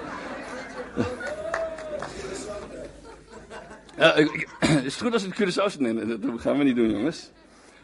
Ja, 3.96 4.14
ik, 4.14 4.48
het 4.58 4.84
is 4.84 4.96
goed 4.96 5.12
als 5.12 5.22
het 5.22 5.34
Curaçao. 5.34 5.78
Nee, 5.78 6.18
dat 6.18 6.40
gaan 6.40 6.58
we 6.58 6.64
niet 6.64 6.76
doen, 6.76 6.90
jongens. 6.90 7.30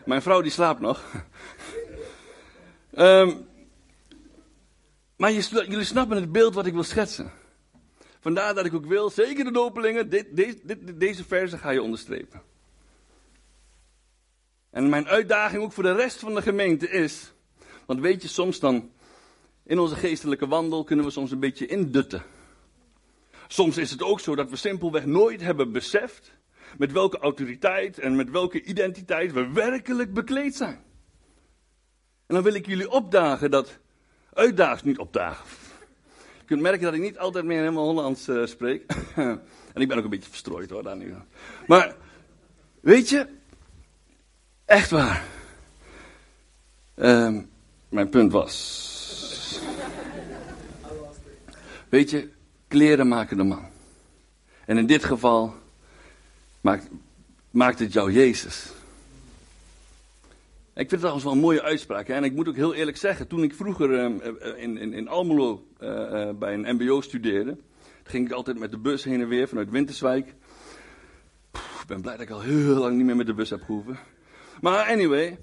Mijn 0.04 0.22
vrouw 0.22 0.40
die 0.40 0.50
slaapt 0.50 0.80
nog. 0.80 1.04
Um, 2.98 3.48
maar 5.16 5.32
je, 5.32 5.64
jullie 5.68 5.84
snappen 5.84 6.16
het 6.16 6.32
beeld 6.32 6.54
wat 6.54 6.66
ik 6.66 6.72
wil 6.72 6.82
schetsen. 6.82 7.32
Vandaar 8.20 8.54
dat 8.54 8.64
ik 8.64 8.74
ook 8.74 8.86
wil, 8.86 9.10
zeker 9.10 9.44
de 9.44 9.52
dopelingen, 9.52 10.10
dit, 10.10 10.36
dit, 10.36 11.00
deze 11.00 11.24
verse 11.24 11.58
ga 11.58 11.70
je 11.70 11.82
onderstrepen. 11.82 12.42
En 14.70 14.88
mijn 14.88 15.08
uitdaging 15.08 15.62
ook 15.62 15.72
voor 15.72 15.82
de 15.82 15.94
rest 15.94 16.18
van 16.18 16.34
de 16.34 16.42
gemeente 16.42 16.88
is, 16.90 17.32
want 17.86 18.00
weet 18.00 18.22
je, 18.22 18.28
soms 18.28 18.60
dan 18.60 18.90
in 19.62 19.78
onze 19.78 19.94
geestelijke 19.94 20.46
wandel 20.46 20.84
kunnen 20.84 21.04
we 21.04 21.10
soms 21.10 21.30
een 21.30 21.40
beetje 21.40 21.66
indutten. 21.66 22.22
Soms 23.48 23.76
is 23.76 23.90
het 23.90 24.02
ook 24.02 24.20
zo 24.20 24.34
dat 24.34 24.50
we 24.50 24.56
simpelweg 24.56 25.06
nooit 25.06 25.40
hebben 25.40 25.72
beseft 25.72 26.32
met 26.78 26.92
welke 26.92 27.18
autoriteit 27.18 27.98
en 27.98 28.16
met 28.16 28.30
welke 28.30 28.62
identiteit 28.62 29.32
we 29.32 29.52
werkelijk 29.52 30.14
bekleed 30.14 30.56
zijn. 30.56 30.78
En 32.26 32.34
dan 32.34 32.42
wil 32.42 32.54
ik 32.54 32.66
jullie 32.66 32.90
opdagen 32.90 33.50
dat, 33.50 33.78
uitdagen, 34.32 34.86
niet 34.86 34.98
opdagen. 34.98 35.44
Je 36.38 36.44
kunt 36.56 36.60
merken 36.60 36.82
dat 36.82 36.94
ik 36.94 37.00
niet 37.00 37.18
altijd 37.18 37.44
meer 37.44 37.58
helemaal 37.58 37.84
Hollands 37.84 38.28
uh, 38.28 38.46
spreek. 38.46 38.92
en 39.74 39.80
ik 39.80 39.88
ben 39.88 39.98
ook 39.98 40.04
een 40.04 40.10
beetje 40.10 40.30
verstrooid 40.30 40.70
hoor, 40.70 40.82
daar 40.82 40.96
nu. 40.96 41.14
Maar, 41.66 41.96
weet 42.80 43.08
je, 43.08 43.26
Echt 44.70 44.90
waar. 44.90 45.24
Um, 46.96 47.50
mijn 47.88 48.08
punt 48.08 48.32
was. 48.32 49.60
Weet 51.88 52.10
je, 52.10 52.30
kleren 52.68 53.08
maken 53.08 53.36
de 53.36 53.42
man. 53.42 53.66
En 54.66 54.78
in 54.78 54.86
dit 54.86 55.04
geval 55.04 55.54
maakt, 57.50 57.78
het 57.78 57.92
jou 57.92 58.12
Jezus. 58.12 58.72
Ik 60.80 60.88
vind 60.88 60.90
het 60.90 61.00
trouwens 61.00 61.24
wel 61.24 61.32
een 61.32 61.40
mooie 61.40 61.62
uitspraak. 61.62 62.06
Hè? 62.06 62.14
En 62.14 62.24
ik 62.24 62.34
moet 62.34 62.48
ook 62.48 62.56
heel 62.56 62.74
eerlijk 62.74 62.96
zeggen, 62.96 63.26
toen 63.26 63.42
ik 63.42 63.54
vroeger 63.54 63.90
uh, 63.90 64.62
in, 64.62 64.78
in, 64.78 64.92
in 64.92 65.08
Almelo 65.08 65.66
uh, 65.80 66.30
bij 66.30 66.54
een 66.54 66.74
mbo 66.74 67.00
studeerde, 67.00 67.56
ging 68.02 68.26
ik 68.26 68.32
altijd 68.32 68.58
met 68.58 68.70
de 68.70 68.78
bus 68.78 69.04
heen 69.04 69.20
en 69.20 69.28
weer 69.28 69.48
vanuit 69.48 69.70
Winterswijk. 69.70 70.34
Ik 71.52 71.86
ben 71.86 72.00
blij 72.00 72.16
dat 72.16 72.22
ik 72.22 72.30
al 72.30 72.40
heel 72.40 72.74
lang 72.74 72.96
niet 72.96 73.06
meer 73.06 73.16
met 73.16 73.26
de 73.26 73.34
bus 73.34 73.50
heb 73.50 73.62
gehoeven. 73.62 73.98
Maar 74.60 74.86
anyway, 74.86 75.38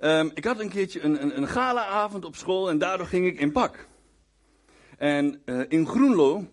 um, 0.00 0.30
ik 0.34 0.44
had 0.44 0.60
een 0.60 0.68
keertje 0.68 1.02
een, 1.02 1.22
een, 1.22 1.36
een 1.36 1.48
galaavond 1.48 2.24
op 2.24 2.36
school 2.36 2.70
en 2.70 2.78
daardoor 2.78 3.06
ging 3.06 3.26
ik 3.26 3.40
in 3.40 3.52
pak. 3.52 3.86
En 4.98 5.42
in 5.68 5.86
Groenlo, 5.86 6.44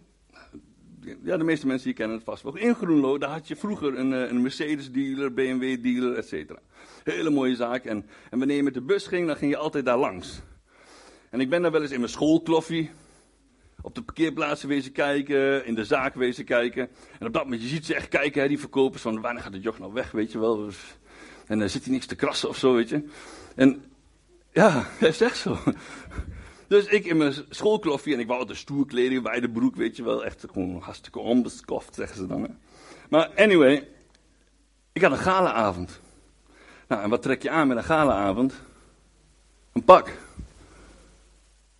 ja, 1.23 1.37
de 1.37 1.43
meeste 1.43 1.67
mensen 1.67 1.85
hier 1.85 1.97
kennen 1.97 2.15
het 2.15 2.25
vast 2.25 2.43
wel. 2.43 2.57
In 2.57 2.75
Groenlo, 2.75 3.17
daar 3.17 3.29
had 3.29 3.47
je 3.47 3.55
vroeger 3.55 3.97
een, 3.97 4.11
een 4.11 4.41
Mercedes-dealer, 4.41 5.33
BMW-dealer, 5.33 6.17
et 6.17 6.27
cetera. 6.27 6.59
Hele 7.03 7.29
mooie 7.29 7.55
zaak. 7.55 7.85
En, 7.85 8.05
en 8.29 8.37
wanneer 8.39 8.55
je 8.55 8.63
met 8.63 8.73
de 8.73 8.81
bus 8.81 9.07
ging, 9.07 9.27
dan 9.27 9.35
ging 9.35 9.51
je 9.51 9.57
altijd 9.57 9.85
daar 9.85 9.97
langs. 9.97 10.41
En 11.29 11.39
ik 11.39 11.49
ben 11.49 11.61
daar 11.61 11.71
wel 11.71 11.81
eens 11.81 11.91
in 11.91 11.99
mijn 11.99 12.11
schoolkloffie 12.11 12.91
op 13.81 13.95
de 13.95 14.01
parkeerplaatsen 14.01 14.69
wezen 14.69 14.91
kijken, 14.91 15.65
in 15.65 15.75
de 15.75 15.85
zaak 15.85 16.15
wezen 16.15 16.45
kijken. 16.45 16.89
En 17.19 17.27
op 17.27 17.33
dat 17.33 17.43
moment, 17.43 17.61
je 17.61 17.67
ziet 17.67 17.85
ze 17.85 17.95
echt 17.95 18.07
kijken, 18.07 18.41
hè, 18.41 18.47
die 18.47 18.59
verkopers, 18.59 19.01
van 19.01 19.21
wanneer 19.21 19.43
gaat 19.43 19.53
het 19.53 19.63
joch 19.63 19.79
nou 19.79 19.93
weg, 19.93 20.11
weet 20.11 20.31
je 20.31 20.39
wel. 20.39 20.65
En 20.65 20.71
dan 21.47 21.61
uh, 21.61 21.67
zit 21.67 21.83
hij 21.83 21.93
niks 21.93 22.05
te 22.05 22.15
krassen 22.15 22.49
of 22.49 22.57
zo, 22.57 22.73
weet 22.73 22.89
je. 22.89 23.03
En 23.55 23.83
ja, 24.51 24.87
dat 24.99 25.09
is 25.09 25.21
echt 25.21 25.37
zo. 25.37 25.57
Dus 26.67 26.85
ik 26.85 27.05
in 27.05 27.17
mijn 27.17 27.33
schoolkloffie, 27.49 28.13
en 28.13 28.19
ik 28.19 28.27
wou 28.27 28.45
de 28.45 28.55
stoerkleding, 28.55 29.23
wijde 29.23 29.49
broek, 29.49 29.75
weet 29.75 29.95
je 29.95 30.03
wel. 30.03 30.25
Echt 30.25 30.45
gewoon 30.51 30.81
hartstikke 30.81 31.19
onbeskoft, 31.19 31.95
zeggen 31.95 32.17
ze 32.17 32.27
dan. 32.27 32.41
Hè. 32.41 32.49
Maar 33.09 33.29
anyway, 33.35 33.87
ik 34.91 35.01
had 35.01 35.11
een 35.11 35.17
galaavond. 35.17 36.01
Nou, 36.87 37.03
en 37.03 37.09
wat 37.09 37.21
trek 37.21 37.41
je 37.41 37.49
aan 37.49 37.67
met 37.67 37.77
een 37.77 37.83
galaavond? 37.83 38.53
Een 39.73 39.83
pak. 39.83 40.17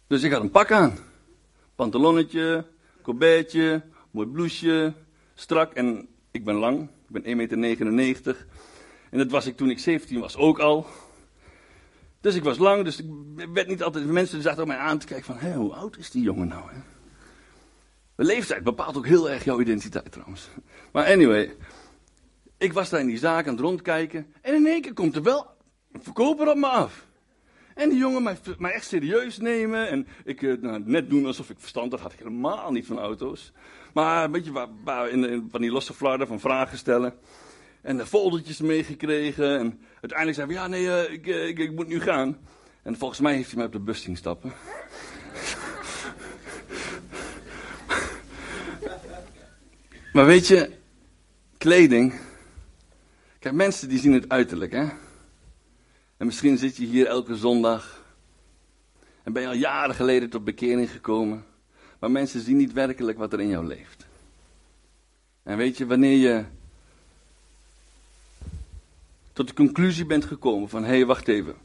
Dus 0.08 0.24
ik 0.24 0.32
had 0.32 0.42
een 0.42 0.52
pak 0.52 0.72
aan. 0.72 0.98
Pantalonnetje, 1.76 2.66
colbertje, 3.02 3.82
mooi 4.12 4.28
blouseje, 4.28 4.94
strak. 5.34 5.74
En 5.74 6.08
ik 6.32 6.44
ben 6.44 6.56
lang, 6.56 6.90
ik 7.10 7.24
ben 7.24 7.50
1,99 7.50 7.86
meter. 7.86 8.46
En 9.10 9.18
dat 9.18 9.32
was 9.32 9.46
ik 9.46 9.58
toen 9.58 9.70
ik 9.70 9.80
17 9.80 10.20
was 10.20 10.38
ook 10.38 10.60
al. 10.60 10.88
Dus 12.24 12.36
ik 12.36 12.44
was 12.44 12.58
lang, 12.58 12.84
dus 12.84 13.02
ik 13.02 13.08
werd 13.54 13.68
niet 13.68 13.84
altijd. 13.84 14.06
Mensen 14.06 14.42
zaten 14.42 14.62
op 14.62 14.68
mij 14.68 14.78
aan 14.78 14.98
te 14.98 15.06
kijken 15.06 15.26
van, 15.26 15.38
hé, 15.38 15.54
hoe 15.54 15.74
oud 15.74 15.98
is 15.98 16.12
die 16.12 16.24
jongen 16.24 16.48
nou? 16.48 16.64
Hè? 16.72 16.80
De 18.16 18.24
leeftijd 18.24 18.64
bepaalt 18.64 18.98
ook 18.98 19.06
heel 19.06 19.30
erg 19.30 19.44
jouw 19.44 19.60
identiteit 19.60 20.12
trouwens. 20.12 20.50
Maar 20.92 21.06
anyway, 21.06 21.56
ik 22.58 22.74
was 22.74 22.90
daar 22.90 23.00
in 23.00 23.08
die 23.08 23.18
zaak 23.18 23.48
aan 23.48 23.54
het 23.54 23.64
rondkijken. 23.64 24.34
En 24.42 24.54
in 24.54 24.68
één 24.68 24.82
keer 24.82 24.94
komt 24.94 25.16
er 25.16 25.24
wel 25.24 25.48
een 25.92 26.04
verkoper 26.04 26.50
op 26.50 26.58
me 26.58 26.68
af. 26.68 27.06
En 27.76 27.90
die 27.90 27.98
jongen 27.98 28.24
mij, 28.58 28.72
echt 28.72 28.88
serieus 28.88 29.38
nemen. 29.38 29.90
En 29.90 30.08
ik 30.26 30.42
uh, 30.42 30.62
nou, 30.62 30.84
net 30.86 31.10
doen 31.10 31.26
alsof 31.26 31.50
ik 31.50 31.60
verstand 31.60 31.92
had. 31.92 32.02
Had 32.02 32.14
ik 32.14 32.20
helemaal 32.20 32.72
niet 32.72 32.86
van 32.86 33.00
auto's. 33.00 33.52
Maar 33.94 34.24
een 34.24 34.32
beetje 34.32 34.70
waar, 34.84 35.10
in, 35.10 35.48
van 35.52 35.62
die 35.62 35.72
losse 35.72 35.94
flarden 35.94 36.28
van 36.28 36.40
vragen 36.40 36.78
stellen. 36.78 37.14
En 37.82 37.98
de 37.98 38.06
foldertjes 38.06 38.62
meegekregen. 38.62 39.60
En 39.60 39.80
uiteindelijk 40.12 40.40
zei 40.40 40.48
hij, 40.48 40.56
ja 40.56 40.68
nee, 40.68 41.12
ik, 41.12 41.28
uh, 41.28 41.48
ik, 41.48 41.60
ik, 41.60 41.72
moet 41.72 41.88
nu 41.88 42.02
gaan. 42.02 42.38
En 42.84 42.98
volgens 42.98 43.20
mij 43.20 43.36
heeft 43.36 43.48
hij 43.48 43.58
mij 43.58 43.66
op 43.66 43.72
de 43.72 43.80
bus 43.80 44.02
zien 44.02 44.18
stappen. 44.18 44.52
maar 50.14 50.26
weet 50.26 50.48
je, 50.48 50.72
kleding 51.58 52.14
Kijk, 53.44 53.56
mensen 53.56 53.90
die 53.90 54.00
zien 54.00 54.14
het 54.14 54.30
uiterlijk, 54.30 54.72
hè. 54.72 54.88
En 56.18 56.26
misschien 56.26 56.58
zit 56.58 56.78
je 56.78 56.86
hier 56.86 57.06
elke 57.06 57.36
zondag. 57.36 58.04
En 59.24 59.34
ben 59.34 59.42
je 59.42 59.48
al 59.48 59.54
jaren 59.54 59.96
geleden 59.96 60.30
tot 60.30 60.44
bekering 60.44 60.92
gekomen. 60.92 61.46
Maar 62.00 62.12
mensen 62.12 62.42
zien 62.42 62.58
niet 62.58 62.74
werkelijk 62.74 63.18
wat 63.18 63.34
er 63.34 63.42
in 63.42 63.48
jou 63.48 63.66
leeft. 63.66 64.06
En 65.44 65.58
weet 65.58 65.78
je, 65.78 65.86
wanneer 65.86 66.18
je 66.18 66.44
tot 69.34 69.48
de 69.48 69.54
conclusie 69.54 70.06
bent 70.06 70.26
gekomen 70.26 70.70
van, 70.70 70.84
hé, 70.84 70.90
hey, 70.90 71.06
wacht 71.06 71.28
even. 71.28 71.56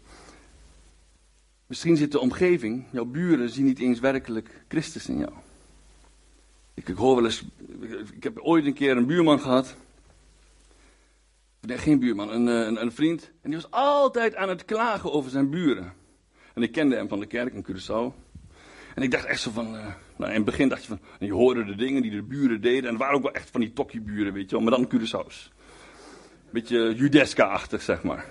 Misschien 1.66 1.96
zit 1.96 2.12
de 2.12 2.20
omgeving, 2.20 2.84
jouw 2.92 3.04
buren, 3.04 3.50
zien 3.50 3.64
niet 3.64 3.78
eens 3.78 4.00
werkelijk 4.00 4.64
Christus 4.68 5.08
in 5.08 5.18
jou. 5.18 5.32
Ik, 6.74 6.88
ik 6.88 6.96
hoor 6.96 7.14
wel 7.14 7.24
eens, 7.24 7.44
ik 8.14 8.22
heb 8.22 8.38
ooit 8.38 8.66
een 8.66 8.74
keer 8.74 8.96
een 8.96 9.06
buurman 9.06 9.40
gehad. 9.40 9.76
Geen 11.60 11.98
buurman, 11.98 12.30
een, 12.30 12.46
een, 12.46 12.82
een, 12.82 12.92
vriend. 12.92 13.30
En 13.42 13.50
die 13.50 13.60
was 13.60 13.70
altijd 13.70 14.34
aan 14.34 14.48
het 14.48 14.64
klagen 14.64 15.12
over 15.12 15.30
zijn 15.30 15.50
buren. 15.50 15.92
En 16.54 16.62
ik 16.62 16.72
kende 16.72 16.96
hem 16.96 17.08
van 17.08 17.20
de 17.20 17.26
kerk 17.26 17.54
in 17.54 17.66
Curaçao. 17.66 18.26
En 18.94 19.02
ik 19.02 19.10
dacht 19.10 19.24
echt 19.24 19.40
zo 19.40 19.50
van, 19.50 19.74
uh, 19.74 19.86
nou 20.16 20.30
in 20.30 20.36
het 20.36 20.44
begin 20.44 20.68
dacht 20.68 20.82
je 20.82 20.88
van, 20.88 21.00
je 21.18 21.32
hoorde 21.32 21.64
de 21.64 21.74
dingen 21.74 22.02
die 22.02 22.10
de 22.10 22.22
buren 22.22 22.60
deden. 22.60 22.84
En 22.84 22.88
het 22.88 22.98
waren 22.98 23.16
ook 23.16 23.22
wel 23.22 23.32
echt 23.32 23.50
van 23.50 23.60
die 23.60 23.72
tokkieburen, 23.72 24.32
weet 24.32 24.50
je 24.50 24.56
wel, 24.56 24.64
maar 24.64 24.78
dan 24.78 24.88
Curaçao's. 24.94 25.57
Beetje 26.50 26.94
Judeska-achtig, 26.94 27.82
zeg 27.82 28.02
maar. 28.02 28.26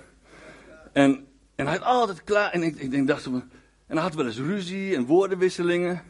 En, 0.93 1.27
en 1.56 1.65
hij 1.65 1.75
had 1.77 1.86
altijd 1.86 2.23
klaar, 2.23 2.51
en 2.51 2.63
ik, 2.63 2.75
ik 2.75 2.91
denk, 2.91 3.08
dacht 3.08 3.25
en 3.25 3.95
hij 3.95 4.01
had 4.01 4.13
wel 4.13 4.25
eens 4.25 4.38
ruzie 4.38 4.95
en 4.95 5.06
woordenwisselingen. 5.06 6.03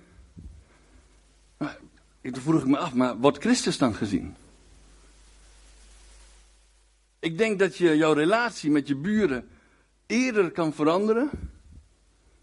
Maar, 1.58 1.78
toen 2.22 2.42
vroeg 2.42 2.62
ik 2.62 2.68
me 2.68 2.78
af, 2.78 2.94
maar 2.94 3.18
wordt 3.18 3.38
Christus 3.38 3.78
dan 3.78 3.96
gezien? 3.96 4.36
Ik 7.20 7.38
denk 7.38 7.60
dat 7.60 7.78
je 7.78 7.98
jouw 7.98 8.14
relatie 8.14 8.72
met 8.72 8.88
je 8.88 8.96
buren 8.96 9.48
eerder 10.06 10.52
kan 10.52 10.74
veranderen 10.74 11.30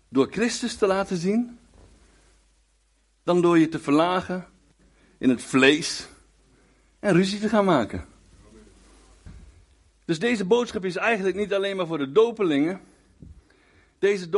door 0.08 0.28
Christus 0.30 0.76
te 0.76 0.86
laten 0.86 1.16
zien, 1.16 1.58
dan 3.22 3.40
door 3.40 3.58
je 3.58 3.68
te 3.68 3.78
verlagen 3.78 4.46
in 5.18 5.28
het 5.28 5.42
vlees 5.42 6.06
en 6.98 7.12
ruzie 7.12 7.40
te 7.40 7.48
gaan 7.48 7.64
maken. 7.64 8.04
Dus 10.04 10.18
deze 10.18 10.44
boodschap 10.44 10.84
is 10.84 10.96
eigenlijk 10.96 11.36
niet 11.36 11.54
alleen 11.54 11.76
maar 11.76 11.86
voor 11.86 11.98
de 11.98 12.12
dopelingen. 12.12 12.80
Deze, 13.98 14.28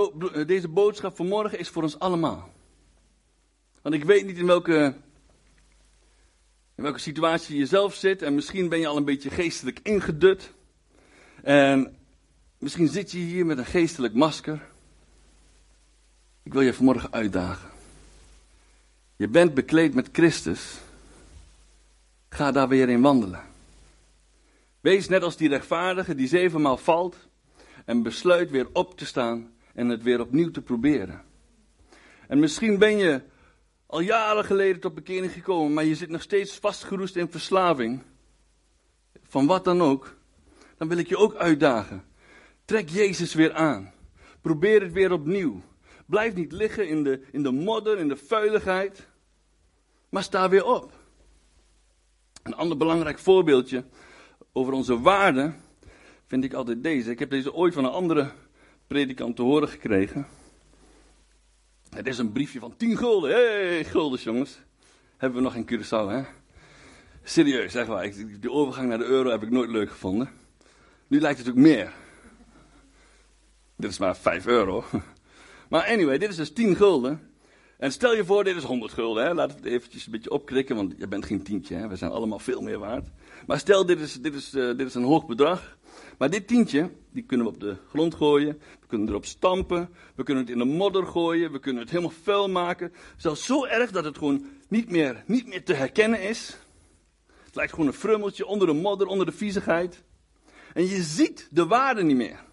deze 0.47 0.69
boodschap 0.69 1.17
vanmorgen 1.17 1.59
is 1.59 1.69
voor 1.69 1.83
ons 1.83 1.99
allemaal. 1.99 2.53
Want 3.83 3.95
ik 3.95 4.05
weet 4.05 4.27
niet 4.27 4.39
in 4.39 4.47
welke 4.47 4.95
in 6.77 6.83
welke 6.83 6.99
situatie 6.99 7.59
je 7.59 7.67
zelf 7.67 7.95
zit. 7.95 8.23
En 8.23 8.35
misschien 8.35 8.69
ben 8.69 8.79
je 8.79 8.87
al 8.87 8.97
een 8.97 9.05
beetje 9.05 9.31
geestelijk 9.31 9.81
ingedut. 9.83 10.53
En 11.43 11.97
misschien 12.59 12.89
zit 12.89 13.13
je 13.13 13.19
hier 13.19 13.47
met 13.47 13.59
een 13.59 13.67
geestelijk 13.67 14.15
masker. 14.15 14.61
Ik 16.43 16.53
wil 16.53 16.63
je 16.63 16.75
vanmorgen 16.75 17.13
uitdagen. 17.13 17.71
Je 19.17 19.29
bent 19.29 19.55
bekleed 19.55 19.95
met 19.95 20.09
Christus. 20.13 20.79
Ga 22.29 22.53
daar 22.53 22.69
weer 22.69 22.89
in 22.89 23.01
wandelen. 23.01 23.41
Wees 24.81 25.09
net 25.09 25.23
als 25.23 25.37
die 25.37 25.49
rechtvaardige 25.49 26.15
die 26.15 26.29
zevenmaal 26.29 26.77
valt 26.77 27.29
en 27.85 28.03
besluit 28.03 28.51
weer 28.51 28.69
op 28.73 28.99
te 28.99 29.07
staan 29.07 29.55
en 29.75 29.89
het 29.89 30.03
weer 30.03 30.21
opnieuw 30.21 30.51
te 30.51 30.63
proberen. 30.63 31.25
En 32.29 32.39
misschien 32.39 32.79
ben 32.79 32.97
je 32.97 33.23
al 33.87 34.01
jaren 34.01 34.45
geleden 34.45 34.81
tot 34.81 34.95
bekering 34.95 35.33
gekomen, 35.33 35.75
maar 35.75 35.85
je 35.85 35.95
zit 35.95 36.09
nog 36.09 36.23
steeds 36.23 36.59
vastgeroest 36.59 37.17
in 37.17 37.31
verslaving, 37.31 38.03
van 39.23 39.47
wat 39.47 39.65
dan 39.65 39.83
ook, 39.83 40.17
dan 40.77 40.89
wil 40.89 40.99
ik 40.99 41.09
je 41.09 41.17
ook 41.17 41.35
uitdagen. 41.35 42.05
Trek 42.65 42.89
Jezus 42.89 43.35
weer 43.35 43.53
aan. 43.53 43.93
Probeer 44.41 44.83
het 44.83 44.93
weer 44.93 45.13
opnieuw. 45.13 45.63
Blijf 46.07 46.35
niet 46.35 46.53
liggen 46.53 46.89
in 46.89 47.03
de, 47.03 47.23
in 47.33 47.43
de 47.43 47.51
modder, 47.51 47.99
in 47.99 48.09
de 48.09 48.17
vuiligheid, 48.17 49.09
maar 50.09 50.23
sta 50.23 50.49
weer 50.49 50.65
op. 50.65 50.93
Een 52.43 52.55
ander 52.55 52.77
belangrijk 52.77 53.19
voorbeeldje 53.19 53.85
over 54.57 54.73
onze 54.73 55.01
waarden 55.01 55.57
vind 56.27 56.45
ik 56.45 56.53
altijd 56.53 56.83
deze. 56.83 57.11
Ik 57.11 57.19
heb 57.19 57.31
deze 57.31 57.55
ooit 57.55 57.75
van 57.75 57.85
een 57.85 57.91
andere 57.91 58.31
predikant 58.87 59.37
te 59.37 59.43
horen 59.43 59.69
gekregen. 59.69 60.27
Het 61.91 62.07
is 62.07 62.19
een 62.19 62.33
briefje 62.33 62.59
van 62.59 62.77
10 62.77 62.97
gulden. 62.97 63.31
Hé, 63.31 63.37
hey, 63.37 63.85
guldens 63.85 64.23
jongens. 64.23 64.61
Hebben 65.17 65.39
we 65.39 65.45
nog 65.45 65.55
in 65.55 65.65
Curaçao, 65.65 66.11
hè? 66.11 66.23
Serieus, 67.23 67.73
zeg 67.73 67.87
maar. 67.87 68.11
De 68.41 68.51
overgang 68.51 68.89
naar 68.89 68.99
de 68.99 69.05
euro 69.05 69.31
heb 69.31 69.43
ik 69.43 69.51
nooit 69.51 69.71
leuk 69.71 69.91
gevonden. 69.91 70.31
Nu 71.07 71.21
lijkt 71.21 71.39
het 71.39 71.49
ook 71.49 71.55
meer. 71.55 71.93
Dit 73.77 73.91
is 73.91 73.99
maar 73.99 74.17
5 74.17 74.47
euro. 74.47 74.85
Maar 75.69 75.87
anyway, 75.87 76.19
dit 76.19 76.31
is 76.31 76.37
dus 76.37 76.53
10 76.53 76.77
gulden. 76.77 77.31
En 77.79 77.93
stel 77.93 78.15
je 78.15 78.25
voor, 78.25 78.45
dit 78.45 78.57
is 78.57 78.63
100 78.63 78.93
gulden. 78.93 79.25
Hè? 79.25 79.35
Laat 79.35 79.55
het 79.55 79.65
eventjes 79.65 80.07
een 80.07 80.13
beetje 80.13 80.31
opkrikken, 80.31 80.77
want 80.77 80.95
je 80.99 81.09
bent 81.09 81.27
geen 81.27 81.43
tientje. 81.43 81.75
Hè? 81.75 81.89
We 81.89 81.97
zijn 81.97 82.11
allemaal 82.11 82.39
veel 82.39 82.61
meer 82.61 82.79
waard. 82.79 83.09
Maar 83.47 83.59
stel, 83.59 83.87
dit 83.87 84.01
is, 84.01 84.15
dit, 84.15 84.35
is, 84.35 84.55
uh, 84.55 84.77
dit 84.77 84.87
is 84.87 84.95
een 84.95 85.05
hoog 85.05 85.27
bedrag. 85.27 85.77
Maar 86.19 86.31
dit 86.31 86.47
tientje, 86.47 86.91
die 87.13 87.23
kunnen 87.23 87.47
we 87.47 87.53
op 87.53 87.61
de 87.61 87.77
grond 87.89 88.15
gooien. 88.15 88.61
We 88.81 88.87
kunnen 88.87 89.09
erop 89.09 89.25
stampen. 89.25 89.89
We 90.15 90.23
kunnen 90.23 90.43
het 90.43 90.53
in 90.53 90.59
de 90.59 90.65
modder 90.65 91.07
gooien. 91.07 91.53
We 91.53 91.59
kunnen 91.59 91.83
het 91.83 91.91
helemaal 91.91 92.15
vuil 92.23 92.49
maken. 92.49 92.93
Zelfs 93.17 93.45
zo 93.45 93.65
erg 93.65 93.91
dat 93.91 94.05
het 94.05 94.19
gewoon 94.19 94.47
niet 94.69 94.91
meer, 94.91 95.25
niet 95.27 95.47
meer 95.47 95.65
te 95.65 95.75
herkennen 95.75 96.23
is. 96.23 96.59
Het 97.45 97.55
lijkt 97.55 97.73
gewoon 97.73 97.87
een 97.87 97.93
frummeltje 97.93 98.47
onder 98.47 98.67
de 98.67 98.75
modder, 98.75 99.07
onder 99.07 99.27
de 99.27 99.33
viezigheid. 99.33 100.03
En 100.75 100.87
je 100.87 101.03
ziet 101.03 101.49
de 101.51 101.67
waarde 101.67 102.03
niet 102.03 102.17
meer. 102.17 102.45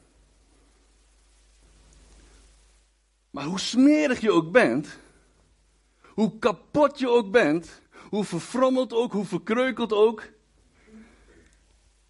Maar 3.29 3.45
hoe 3.45 3.59
smerig 3.59 4.21
je 4.21 4.31
ook 4.31 4.51
bent, 4.51 4.99
hoe 6.13 6.39
kapot 6.39 6.99
je 6.99 7.09
ook 7.09 7.31
bent, 7.31 7.81
hoe 8.09 8.23
verfrommeld 8.23 8.93
ook, 8.93 9.11
hoe 9.11 9.25
verkreukeld 9.25 9.93
ook, 9.93 10.23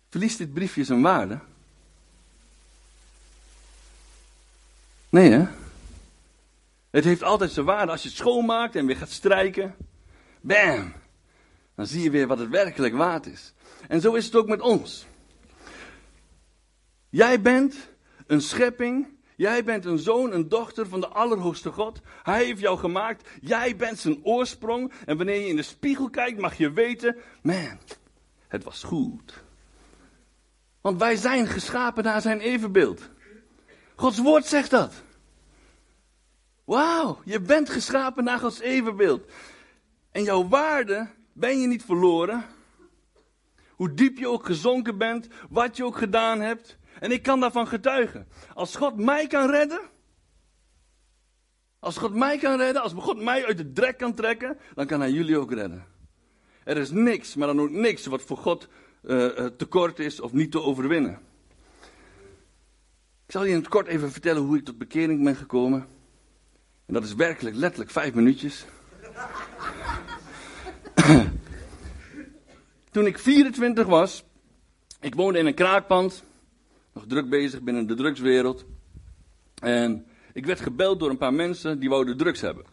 verliest 0.09 0.37
dit 0.37 0.53
briefje 0.53 0.83
zijn 0.83 1.01
waarde? 1.01 1.39
Nee, 5.09 5.31
hè? 5.31 5.45
Het 6.89 7.03
heeft 7.03 7.23
altijd 7.23 7.51
zijn 7.51 7.65
waarde 7.65 7.91
als 7.91 8.01
je 8.01 8.07
het 8.07 8.17
schoonmaakt 8.17 8.75
en 8.75 8.85
weer 8.85 8.97
gaat 8.97 9.09
strijken. 9.09 9.75
Bam! 10.41 10.93
Dan 11.75 11.87
zie 11.87 12.03
je 12.03 12.09
weer 12.09 12.27
wat 12.27 12.39
het 12.39 12.49
werkelijk 12.49 12.93
waard 12.93 13.25
is. 13.25 13.53
En 13.87 14.01
zo 14.01 14.13
is 14.13 14.25
het 14.25 14.35
ook 14.35 14.47
met 14.47 14.61
ons. 14.61 15.05
Jij 17.09 17.41
bent 17.41 17.75
een 18.27 18.41
schepping. 18.41 19.07
Jij 19.35 19.63
bent 19.63 19.85
een 19.85 19.99
zoon, 19.99 20.31
een 20.31 20.49
dochter 20.49 20.87
van 20.87 20.99
de 20.99 21.07
Allerhoogste 21.07 21.71
God. 21.71 22.01
Hij 22.23 22.45
heeft 22.45 22.59
jou 22.59 22.77
gemaakt. 22.77 23.29
Jij 23.41 23.75
bent 23.75 23.99
zijn 23.99 24.19
oorsprong. 24.23 24.91
En 25.05 25.17
wanneer 25.17 25.39
je 25.39 25.47
in 25.47 25.55
de 25.55 25.61
spiegel 25.61 26.09
kijkt, 26.09 26.39
mag 26.39 26.57
je 26.57 26.71
weten: 26.71 27.15
man, 27.41 27.79
het 28.47 28.63
was 28.63 28.83
goed. 28.83 29.43
Want 30.81 30.99
wij 30.99 31.15
zijn 31.15 31.47
geschapen 31.47 32.03
naar 32.03 32.21
zijn 32.21 32.39
evenbeeld. 32.39 33.09
Gods 33.95 34.17
woord 34.17 34.45
zegt 34.45 34.69
dat. 34.69 35.03
Wauw, 36.63 37.21
je 37.25 37.39
bent 37.39 37.69
geschapen 37.69 38.23
naar 38.23 38.39
Gods 38.39 38.59
evenbeeld. 38.59 39.31
En 40.11 40.23
jouw 40.23 40.47
waarde 40.47 41.07
ben 41.33 41.59
je 41.59 41.67
niet 41.67 41.83
verloren. 41.83 42.45
Hoe 43.69 43.93
diep 43.93 44.17
je 44.17 44.27
ook 44.27 44.45
gezonken 44.45 44.97
bent, 44.97 45.27
wat 45.49 45.77
je 45.77 45.85
ook 45.85 45.97
gedaan 45.97 46.41
hebt. 46.41 46.77
En 47.03 47.11
ik 47.11 47.23
kan 47.23 47.39
daarvan 47.39 47.67
getuigen. 47.67 48.27
Als 48.53 48.75
God 48.75 48.97
mij 48.97 49.27
kan 49.27 49.49
redden. 49.49 49.81
Als 51.79 51.97
God 51.97 52.13
mij 52.13 52.37
kan 52.37 52.57
redden, 52.57 52.81
als 52.81 52.93
God 52.93 53.21
mij 53.21 53.45
uit 53.45 53.57
de 53.57 53.71
drek 53.71 53.97
kan 53.97 54.13
trekken, 54.13 54.57
dan 54.75 54.85
kan 54.85 54.99
hij 54.99 55.11
jullie 55.11 55.37
ook 55.37 55.51
redden. 55.51 55.85
Er 56.63 56.77
is 56.77 56.91
niks, 56.91 57.35
maar 57.35 57.47
dan 57.47 57.61
ook 57.61 57.69
niks 57.69 58.05
wat 58.05 58.21
voor 58.21 58.37
God 58.37 58.67
uh, 59.01 59.45
tekort 59.45 59.99
is 59.99 60.19
of 60.19 60.33
niet 60.33 60.51
te 60.51 60.61
overwinnen. 60.61 61.19
Ik 63.25 63.31
zal 63.31 63.43
je 63.43 63.49
in 63.49 63.57
het 63.57 63.67
kort 63.67 63.87
even 63.87 64.11
vertellen 64.11 64.41
hoe 64.41 64.57
ik 64.57 64.65
tot 64.65 64.77
bekering 64.77 65.23
ben 65.23 65.35
gekomen. 65.35 65.87
En 66.85 66.93
dat 66.93 67.03
is 67.03 67.13
werkelijk 67.13 67.55
letterlijk 67.55 67.91
vijf 67.91 68.13
minuutjes. 68.13 68.65
Toen 72.91 73.05
ik 73.05 73.19
24 73.19 73.87
was, 73.87 74.23
ik 74.99 75.15
woonde 75.15 75.39
in 75.39 75.45
een 75.45 75.53
kraakpand, 75.53 76.23
nog 76.93 77.05
druk 77.07 77.29
bezig 77.29 77.61
binnen 77.61 77.87
de 77.87 77.95
drugswereld. 77.95 78.65
En 79.55 80.05
ik 80.33 80.45
werd 80.45 80.59
gebeld 80.59 80.99
door 80.99 81.09
een 81.09 81.17
paar 81.17 81.33
mensen 81.33 81.79
die 81.79 81.89
wouden 81.89 82.17
drugs 82.17 82.41
hebben. 82.41 82.65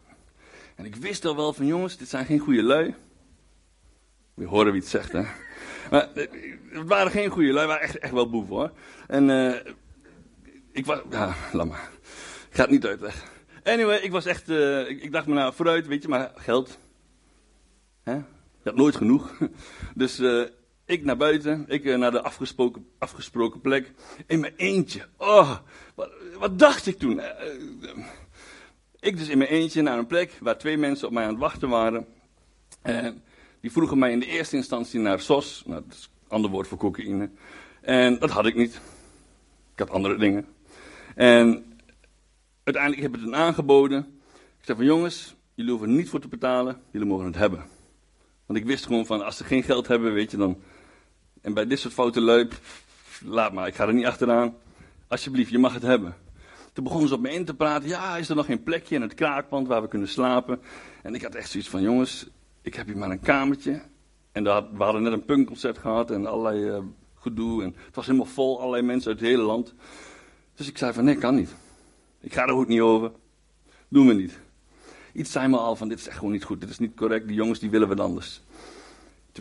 En 0.77 0.85
ik 0.85 0.97
wist 0.97 1.25
al 1.25 1.37
wel 1.37 1.53
van 1.53 1.67
jongens, 1.67 1.97
dit 1.97 2.09
zijn 2.09 2.27
geen 2.27 2.39
goede 2.39 2.63
lui. 2.63 2.95
We 4.35 4.47
horen 4.47 4.73
wie 4.73 4.81
het 4.81 4.91
zegt, 4.91 5.13
hè. 5.13 5.23
Maar 5.91 6.13
eh, 6.15 6.27
het 6.69 6.89
waren 6.89 7.11
geen 7.11 7.31
goede 7.31 7.53
lui, 7.53 7.67
waren 7.67 7.83
echt, 7.83 7.99
echt 7.99 8.13
wel 8.13 8.31
boeven 8.31 8.55
hoor. 8.55 8.73
En 9.07 9.29
uh, 9.29 9.55
ik 10.73 10.87
was, 10.87 11.01
ja, 11.11 11.35
laat 11.53 11.69
maar. 11.69 11.91
Ik 12.49 12.57
ga 12.57 12.63
het 12.63 12.71
niet 12.71 12.87
uitleggen. 12.87 13.29
Anyway, 13.65 13.99
ik 13.99 14.11
was 14.11 14.27
echt, 14.27 14.49
uh, 14.49 14.89
ik, 14.89 15.13
dacht 15.13 15.27
me 15.27 15.35
nou 15.35 15.55
vooruit, 15.55 15.87
weet 15.87 16.03
je, 16.03 16.09
maar 16.09 16.33
geld. 16.35 16.79
Hè? 18.03 18.15
Je 18.15 18.23
had 18.65 18.77
nooit 18.77 18.97
genoeg. 18.97 19.39
Dus 19.95 20.19
ik 20.91 21.05
naar 21.05 21.17
buiten, 21.17 21.65
ik 21.69 21.85
uh, 21.85 21.97
naar 21.97 22.11
de 22.11 22.23
afgesproken, 22.23 22.87
afgesproken 22.99 23.61
plek. 23.61 23.93
In 24.27 24.41
mijn 24.41 24.55
eentje. 24.57 25.07
Oh, 25.17 25.57
wat, 25.95 26.11
wat 26.39 26.59
dacht 26.59 26.87
ik 26.87 26.99
toen? 26.99 27.21
ik 29.01 29.19
dus 29.19 29.29
in 29.29 29.39
mijn 29.39 29.51
eentje 29.51 29.83
naar 29.83 29.99
een 29.99 30.07
plek 30.07 30.39
waar 30.41 30.59
twee 30.59 30.77
mensen 30.77 31.07
op 31.07 31.13
mij 31.13 31.25
aan 31.25 31.31
het 31.31 31.39
wachten 31.39 31.69
waren. 31.69 32.07
En 32.83 33.23
die 33.61 33.73
vroegen 33.73 33.99
mij 33.99 34.13
in 34.13 34.21
de 34.21 34.27
eerste 34.27 34.57
instantie 34.57 35.01
naar 35.01 35.21
SOS. 35.21 35.63
Nou, 35.67 35.83
dat 35.87 35.99
is 35.99 36.11
een 36.25 36.31
ander 36.31 36.51
woord 36.51 36.69
voor 36.69 36.79
cocaïne. 36.79 37.31
En 37.81 38.19
dat 38.19 38.31
had 38.31 38.47
ik 38.47 38.55
niet. 38.55 38.81
Ik 39.73 39.79
had 39.79 39.91
andere 39.91 40.19
dingen. 40.19 40.47
En 41.15 41.65
uiteindelijk 42.65 43.03
heb 43.03 43.17
ik 43.17 43.25
het 43.25 43.35
aangeboden. 43.35 44.21
Ik 44.59 44.65
zei 44.65 44.77
van 44.77 44.87
jongens, 44.87 45.35
jullie 45.55 45.71
hoeven 45.71 45.91
er 45.91 45.97
niet 45.97 46.09
voor 46.09 46.21
te 46.21 46.29
betalen, 46.29 46.81
jullie 46.91 47.09
mogen 47.09 47.27
het 47.27 47.37
hebben. 47.37 47.65
Want 48.47 48.59
ik 48.59 48.67
wist 48.67 48.87
gewoon 48.87 49.07
van, 49.07 49.25
als 49.25 49.37
ze 49.37 49.45
geen 49.45 49.63
geld 49.63 49.89
hebben, 49.89 50.13
weet 50.13 50.31
je 50.31 50.37
dan. 50.37 50.63
En 51.41 51.55
bij 51.55 51.67
dit 51.67 51.79
soort 51.79 51.95
foute 51.95 52.21
lui, 52.21 52.49
laat 53.25 53.53
maar, 53.53 53.67
ik 53.67 53.75
ga 53.75 53.87
er 53.87 53.95
niet 53.95 54.07
achteraan. 54.07 54.55
Alsjeblieft, 55.09 55.51
je 55.51 55.59
mag 55.59 55.75
het 55.75 55.83
hebben. 55.83 56.15
Toen 56.73 56.85
begonnen 56.85 57.09
ze 57.09 57.15
op 57.15 57.21
me 57.21 57.31
in 57.31 57.45
te 57.45 57.55
praten. 57.55 57.89
Ja, 57.89 58.17
is 58.17 58.29
er 58.29 58.37
nog 58.37 58.47
geen 58.47 58.63
plekje 58.63 58.95
in 58.95 59.03
het 59.03 59.15
kraakpand 59.15 59.67
waar 59.67 59.83
we 59.83 59.89
kunnen 59.89 60.09
slapen? 60.09 60.61
En 61.03 61.15
ik 61.15 61.23
had 61.23 61.35
echt 61.35 61.51
zoiets 61.51 61.69
van, 61.69 61.83
jongens, 61.83 62.27
ik 62.63 62.75
heb 62.75 62.87
hier 62.87 62.97
maar 62.97 63.11
een 63.11 63.21
kamertje. 63.21 63.83
En 64.33 64.43
we 64.43 64.51
hadden 64.79 65.03
net 65.03 65.13
een 65.13 65.25
punkconcert 65.25 65.79
gehad 65.79 66.11
en 66.11 66.27
allerlei 66.27 66.71
uh, 66.71 66.79
gedoe. 67.15 67.63
En 67.63 67.75
het 67.87 67.95
was 67.95 68.07
helemaal 68.07 68.27
vol, 68.27 68.59
allerlei 68.59 68.83
mensen 68.83 69.11
uit 69.11 69.21
het 69.21 69.29
hele 69.29 69.43
land. 69.43 69.75
Dus 70.55 70.69
ik 70.69 70.79
zei 70.79 70.93
van, 70.93 71.05
nee, 71.05 71.17
kan 71.17 71.35
niet. 71.35 71.55
Ik 72.21 72.33
ga 72.33 72.47
er 72.47 72.55
ook 72.55 72.69
niet 72.69 72.81
over. 72.81 73.11
Doen 73.89 74.07
we 74.07 74.15
niet. 74.15 74.39
Iets 75.13 75.33
zei 75.33 75.49
me 75.49 75.57
al 75.57 75.77
van, 75.77 75.89
dit 75.89 75.99
is 75.99 76.07
echt 76.07 76.17
gewoon 76.17 76.33
niet 76.33 76.45
goed. 76.45 76.61
Dit 76.61 76.71
is 76.71 76.79
niet 76.79 76.95
correct, 76.95 77.27
die 77.27 77.37
jongens 77.37 77.59
die 77.59 77.71
willen 77.71 77.89
we 77.89 78.03
anders. 78.03 78.43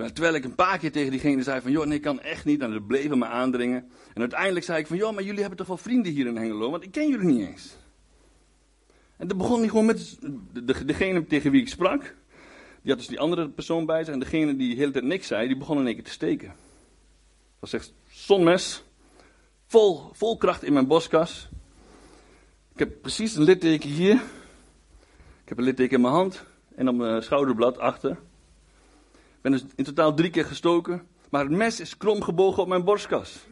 Terwijl, 0.07 0.33
ik 0.33 0.43
een 0.43 0.55
paar 0.55 0.77
keer 0.77 0.91
tegen 0.91 1.11
diegene 1.11 1.43
zei 1.43 1.61
van, 1.61 1.71
joh, 1.71 1.85
nee, 1.85 1.97
ik 1.97 2.01
kan 2.01 2.21
echt 2.21 2.45
niet. 2.45 2.61
En 2.61 2.73
ze 2.73 2.81
bleven 2.81 3.17
me 3.17 3.25
aandringen. 3.25 3.89
En 4.13 4.21
uiteindelijk 4.21 4.65
zei 4.65 4.79
ik 4.79 4.87
van, 4.87 4.97
joh, 4.97 5.13
maar 5.13 5.23
jullie 5.23 5.39
hebben 5.39 5.57
toch 5.57 5.67
wel 5.67 5.77
vrienden 5.77 6.11
hier 6.11 6.27
in 6.27 6.35
Hengelo? 6.35 6.71
Want 6.71 6.83
ik 6.83 6.91
ken 6.91 7.09
jullie 7.09 7.25
niet 7.25 7.47
eens. 7.47 7.77
En 9.17 9.27
dan 9.27 9.37
begon 9.37 9.59
hij 9.59 9.67
gewoon 9.67 9.85
met 9.85 10.17
de, 10.53 10.63
de, 10.65 10.85
degene 10.85 11.25
tegen 11.25 11.51
wie 11.51 11.61
ik 11.61 11.67
sprak. 11.67 12.01
Die 12.81 12.91
had 12.91 12.97
dus 12.97 13.07
die 13.07 13.19
andere 13.19 13.49
persoon 13.49 13.85
bij 13.85 14.03
zich. 14.03 14.13
En 14.13 14.19
degene 14.19 14.55
die 14.55 14.69
de 14.69 14.79
hele 14.79 14.91
tijd 14.91 15.03
niks 15.03 15.27
zei, 15.27 15.47
die 15.47 15.57
begon 15.57 15.79
in 15.79 15.85
één 15.85 15.95
keer 15.95 16.03
te 16.03 16.11
steken. 16.11 16.47
Dat 16.47 17.59
was 17.59 17.73
echt 17.73 17.93
zonmes. 18.07 18.83
Vol, 19.65 20.09
vol 20.11 20.37
kracht 20.37 20.63
in 20.63 20.73
mijn 20.73 20.87
boskas. 20.87 21.49
Ik 22.73 22.79
heb 22.79 23.01
precies 23.01 23.35
een 23.35 23.43
litteken 23.43 23.89
hier. 23.89 24.15
Ik 25.43 25.49
heb 25.49 25.57
een 25.57 25.63
litteken 25.63 25.95
in 25.95 26.01
mijn 26.01 26.13
hand 26.13 26.43
en 26.75 26.87
op 26.87 26.95
mijn 26.95 27.23
schouderblad 27.23 27.77
achter. 27.77 28.17
Ik 29.39 29.45
ben 29.45 29.51
dus 29.51 29.65
in 29.75 29.83
totaal 29.83 30.13
drie 30.13 30.29
keer 30.29 30.45
gestoken, 30.45 31.07
maar 31.29 31.43
het 31.43 31.51
mes 31.51 31.79
is 31.79 31.97
krom 31.97 32.21
gebogen 32.21 32.61
op 32.61 32.67
mijn 32.67 32.83
borstkas. 32.83 33.47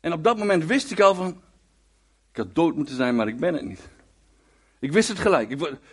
En 0.00 0.12
op 0.12 0.24
dat 0.24 0.38
moment 0.38 0.64
wist 0.64 0.90
ik 0.90 1.00
al 1.00 1.14
van, 1.14 1.28
ik 2.30 2.36
had 2.36 2.54
dood 2.54 2.76
moeten 2.76 2.94
zijn, 2.94 3.16
maar 3.16 3.28
ik 3.28 3.38
ben 3.38 3.54
het 3.54 3.64
niet. 3.64 3.88
Ik 4.78 4.92
wist 4.92 5.08
het 5.08 5.18
gelijk. 5.18 5.50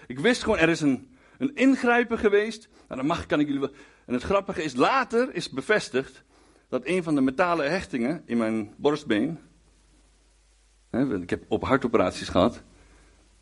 Ik, 0.08 0.20
wist 0.20 0.44
gewoon, 0.44 0.58
er 0.58 0.70
is 0.70 0.82
een, 0.82 1.18
een 1.38 1.56
ingrijpen 1.56 2.18
geweest. 2.18 2.70
Nou, 2.88 3.00
dan 3.00 3.06
mag, 3.06 3.26
kan 3.26 3.40
ik 3.40 3.48
jullie. 3.48 3.70
En 4.06 4.14
het 4.14 4.24
grappige 4.24 4.64
is, 4.64 4.76
later 4.76 5.34
is 5.34 5.50
bevestigd 5.50 6.24
dat 6.70 6.82
een 6.86 7.04
van 7.04 7.16
de 7.16 7.22
metalen 7.22 7.70
hechtingen 7.70 8.24
in 8.26 8.38
mijn 8.38 8.74
borstbeen, 8.78 9.40
ik 11.22 11.30
heb 11.30 11.44
op 11.48 11.64
hartoperaties 11.64 12.30
gehad. 12.30 12.64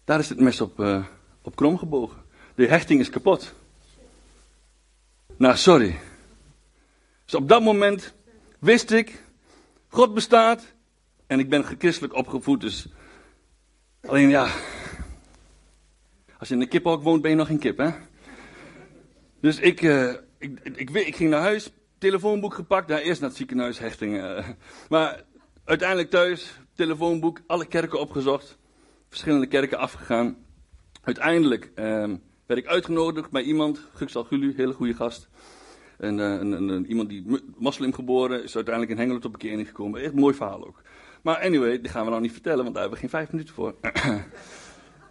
Daar 0.03 0.19
is 0.19 0.29
het 0.29 0.39
mes 0.39 0.61
op, 0.61 0.79
uh, 0.79 1.05
op 1.41 1.55
krom 1.55 1.77
gebogen. 1.77 2.21
De 2.55 2.67
hechting 2.67 2.99
is 2.99 3.09
kapot. 3.09 3.53
Nou, 5.37 5.55
sorry. 5.55 5.99
Dus 7.25 7.35
op 7.35 7.49
dat 7.49 7.61
moment 7.61 8.13
wist 8.59 8.91
ik, 8.91 9.23
God 9.87 10.13
bestaat 10.13 10.73
en 11.27 11.39
ik 11.39 11.49
ben 11.49 11.63
christelijk 11.63 12.13
opgevoed. 12.13 12.61
Dus 12.61 12.87
alleen 14.01 14.29
ja, 14.29 14.47
als 16.39 16.47
je 16.47 16.55
in 16.55 16.61
een 16.61 16.67
kippenhok 16.67 17.03
woont 17.03 17.21
ben 17.21 17.31
je 17.31 17.37
nog 17.37 17.47
geen 17.47 17.59
kip, 17.59 17.77
hè? 17.77 17.89
Dus 19.41 19.59
ik, 19.59 19.81
uh, 19.81 20.13
ik, 20.37 20.59
ik, 20.63 20.89
ik, 20.89 21.15
ging 21.15 21.29
naar 21.29 21.41
huis, 21.41 21.71
telefoonboek 21.97 22.53
gepakt, 22.53 22.87
daar 22.87 22.99
eerst 22.99 23.19
naar 23.19 23.29
het 23.29 23.37
ziekenhuis, 23.37 23.79
hechting. 23.79 24.15
Uh, 24.15 24.47
maar 24.89 25.23
uiteindelijk 25.65 26.09
thuis, 26.09 26.59
telefoonboek, 26.73 27.41
alle 27.47 27.65
kerken 27.65 27.99
opgezocht, 27.99 28.57
verschillende 29.09 29.47
kerken 29.47 29.77
afgegaan. 29.77 30.37
Uiteindelijk 31.01 31.71
eh, 31.75 32.11
werd 32.45 32.59
ik 32.59 32.67
uitgenodigd 32.67 33.31
bij 33.31 33.41
iemand, 33.41 33.81
Guksal 33.93 34.23
Gulu, 34.23 34.53
hele 34.55 34.73
goede 34.73 34.93
gast. 34.93 35.29
En, 35.97 36.17
uh, 36.17 36.31
een, 36.39 36.51
een, 36.51 36.85
iemand 36.85 37.09
die 37.09 37.41
moslim 37.57 37.93
geboren 37.93 38.43
is 38.43 38.55
uiteindelijk 38.55 38.93
in 38.93 38.99
Hengelo 38.99 39.19
tot 39.19 39.31
bekering 39.31 39.67
gekomen. 39.67 40.01
Echt 40.01 40.13
mooi 40.13 40.33
verhaal 40.33 40.67
ook. 40.67 40.81
Maar 41.21 41.37
anyway, 41.37 41.81
die 41.81 41.91
gaan 41.91 42.03
we 42.03 42.09
nou 42.09 42.21
niet 42.21 42.31
vertellen, 42.31 42.63
want 42.63 42.73
daar 42.75 42.81
hebben 42.81 43.01
we 43.01 43.07
geen 43.07 43.19
vijf 43.19 43.31
minuten 43.31 43.53
voor. 43.53 43.75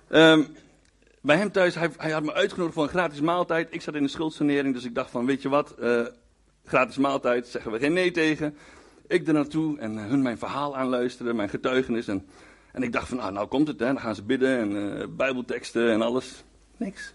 um, 0.08 0.46
bij 1.20 1.36
hem 1.36 1.52
thuis, 1.52 1.74
hij, 1.74 1.90
hij, 1.96 2.10
had 2.10 2.22
me 2.22 2.32
uitgenodigd 2.32 2.74
voor 2.74 2.82
een 2.82 2.88
gratis 2.88 3.20
maaltijd. 3.20 3.74
Ik 3.74 3.82
zat 3.82 3.94
in 3.94 4.02
de 4.02 4.08
schuldsanering, 4.08 4.74
dus 4.74 4.84
ik 4.84 4.94
dacht 4.94 5.10
van, 5.10 5.26
weet 5.26 5.42
je 5.42 5.48
wat, 5.48 5.74
uh, 5.80 6.06
gratis 6.64 6.96
maaltijd, 6.96 7.46
zeggen 7.46 7.72
we 7.72 7.78
geen 7.78 7.92
nee 7.92 8.10
tegen. 8.10 8.56
Ik 9.06 9.26
er 9.26 9.32
naartoe 9.32 9.78
en 9.78 9.96
hun 9.96 10.22
mijn 10.22 10.38
verhaal 10.38 10.76
aanluisteren, 10.76 11.36
mijn 11.36 11.48
getuigenis. 11.48 12.08
En, 12.08 12.26
en 12.72 12.82
ik 12.82 12.92
dacht 12.92 13.08
van, 13.08 13.16
nou, 13.16 13.32
nou 13.32 13.46
komt 13.46 13.68
het, 13.68 13.80
hè. 13.80 13.86
dan 13.86 14.00
gaan 14.00 14.14
ze 14.14 14.22
bidden 14.22 14.58
en 14.58 15.16
bijbelteksten 15.16 15.90
en 15.90 16.02
alles. 16.02 16.44
Niks. 16.76 17.14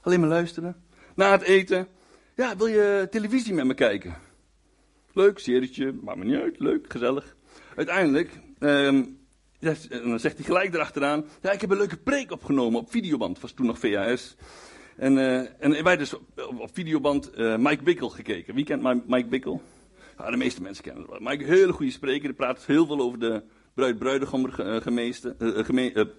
Alleen 0.00 0.20
maar 0.20 0.28
luisteren. 0.28 0.76
Na 1.14 1.30
het 1.30 1.42
eten, 1.42 1.88
ja, 2.36 2.56
wil 2.56 2.66
je 2.66 3.06
televisie 3.10 3.54
met 3.54 3.64
me 3.64 3.74
kijken? 3.74 4.16
Leuk, 5.12 5.38
serietje, 5.38 5.92
maakt 6.02 6.18
me 6.18 6.24
niet 6.24 6.40
uit, 6.40 6.58
leuk, 6.58 6.92
gezellig. 6.92 7.36
Uiteindelijk, 7.76 8.30
um, 8.58 9.18
dan 9.58 10.20
zegt 10.20 10.36
hij 10.36 10.44
gelijk 10.44 10.74
erachteraan, 10.74 11.24
ja, 11.42 11.50
ik 11.50 11.60
heb 11.60 11.70
een 11.70 11.76
leuke 11.76 11.96
preek 11.96 12.32
opgenomen 12.32 12.80
op 12.80 12.90
videoband, 12.90 13.40
was 13.40 13.52
toen 13.52 13.66
nog 13.66 13.78
VHS. 13.78 14.36
En, 14.96 15.16
uh, 15.16 15.46
en 15.58 15.84
wij 15.84 15.96
dus 15.96 16.14
op, 16.34 16.70
videoband 16.72 17.30
uh, 17.38 17.56
Mike 17.56 17.82
Bickel 17.82 18.08
gekeken. 18.08 18.54
Wie 18.54 18.64
kent 18.64 19.06
Mike 19.06 19.28
Bickel? 19.28 19.62
De 20.30 20.36
meeste 20.36 20.62
mensen 20.62 20.84
kennen 20.84 21.10
wel. 21.10 21.18
Mike, 21.20 21.44
een 21.44 21.50
hele 21.50 21.72
goede 21.72 21.92
spreker, 21.92 22.28
die 22.28 22.36
praat 22.36 22.66
heel 22.66 22.86
veel 22.86 23.00
over 23.00 23.18
de 23.18 23.42
bruid-bruidegom 23.74 24.46
uh, 24.46 24.76
geme 24.80 26.12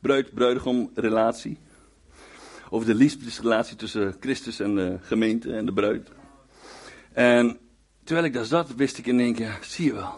bruid-bruidegom 0.00 0.90
relatie. 0.94 1.58
Over 2.76 2.88
de 2.88 2.94
liefdesrelatie 2.94 3.76
tussen 3.76 4.16
Christus 4.20 4.60
en 4.60 4.74
de 4.74 4.98
gemeente 5.02 5.52
en 5.52 5.66
de 5.66 5.72
bruid. 5.72 6.08
En 7.12 7.58
terwijl 8.04 8.26
ik 8.26 8.32
daar 8.32 8.44
zat, 8.44 8.74
wist 8.74 8.98
ik 8.98 9.06
in 9.06 9.20
één 9.20 9.34
keer, 9.34 9.58
zie 9.62 9.84
je 9.84 9.94
wel. 9.94 10.14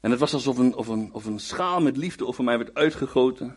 En 0.00 0.10
het 0.10 0.20
was 0.20 0.34
alsof 0.34 0.58
een, 0.58 0.74
of 0.74 0.88
een, 0.88 1.10
of 1.12 1.24
een 1.24 1.38
schaal 1.38 1.80
met 1.80 1.96
liefde 1.96 2.26
over 2.26 2.44
mij 2.44 2.58
werd 2.58 2.74
uitgegoten. 2.74 3.56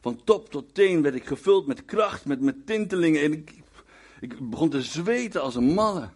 Van 0.00 0.20
top 0.24 0.50
tot 0.50 0.74
teen 0.74 1.02
werd 1.02 1.14
ik 1.14 1.26
gevuld 1.26 1.66
met 1.66 1.84
kracht, 1.84 2.24
met, 2.24 2.40
met 2.40 2.66
tintelingen. 2.66 3.22
En 3.22 3.32
ik, 3.32 3.54
ik 4.20 4.50
begon 4.50 4.70
te 4.70 4.82
zweten 4.82 5.42
als 5.42 5.54
een 5.54 5.74
malle. 5.74 6.08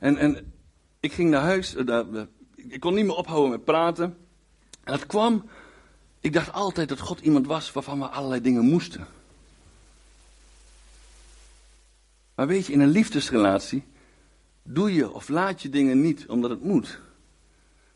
En, 0.00 0.16
en 0.16 0.52
ik 1.00 1.12
ging 1.12 1.30
naar 1.30 1.42
huis. 1.42 1.74
Uh, 1.74 2.00
ik 2.56 2.80
kon 2.80 2.94
niet 2.94 3.04
meer 3.04 3.16
ophouden 3.16 3.50
met 3.50 3.64
praten. 3.64 4.16
En 4.84 4.92
het 4.92 5.06
kwam. 5.06 5.44
Ik 6.20 6.32
dacht 6.32 6.52
altijd 6.52 6.88
dat 6.88 7.00
God 7.00 7.20
iemand 7.20 7.46
was 7.46 7.72
waarvan 7.72 7.98
we 7.98 8.06
allerlei 8.06 8.40
dingen 8.40 8.64
moesten. 8.64 9.06
Maar 12.34 12.46
weet 12.46 12.66
je, 12.66 12.72
in 12.72 12.80
een 12.80 12.88
liefdesrelatie 12.88 13.84
doe 14.62 14.94
je 14.94 15.12
of 15.12 15.28
laat 15.28 15.62
je 15.62 15.68
dingen 15.68 16.00
niet 16.00 16.26
omdat 16.26 16.50
het 16.50 16.62
moet. 16.62 17.00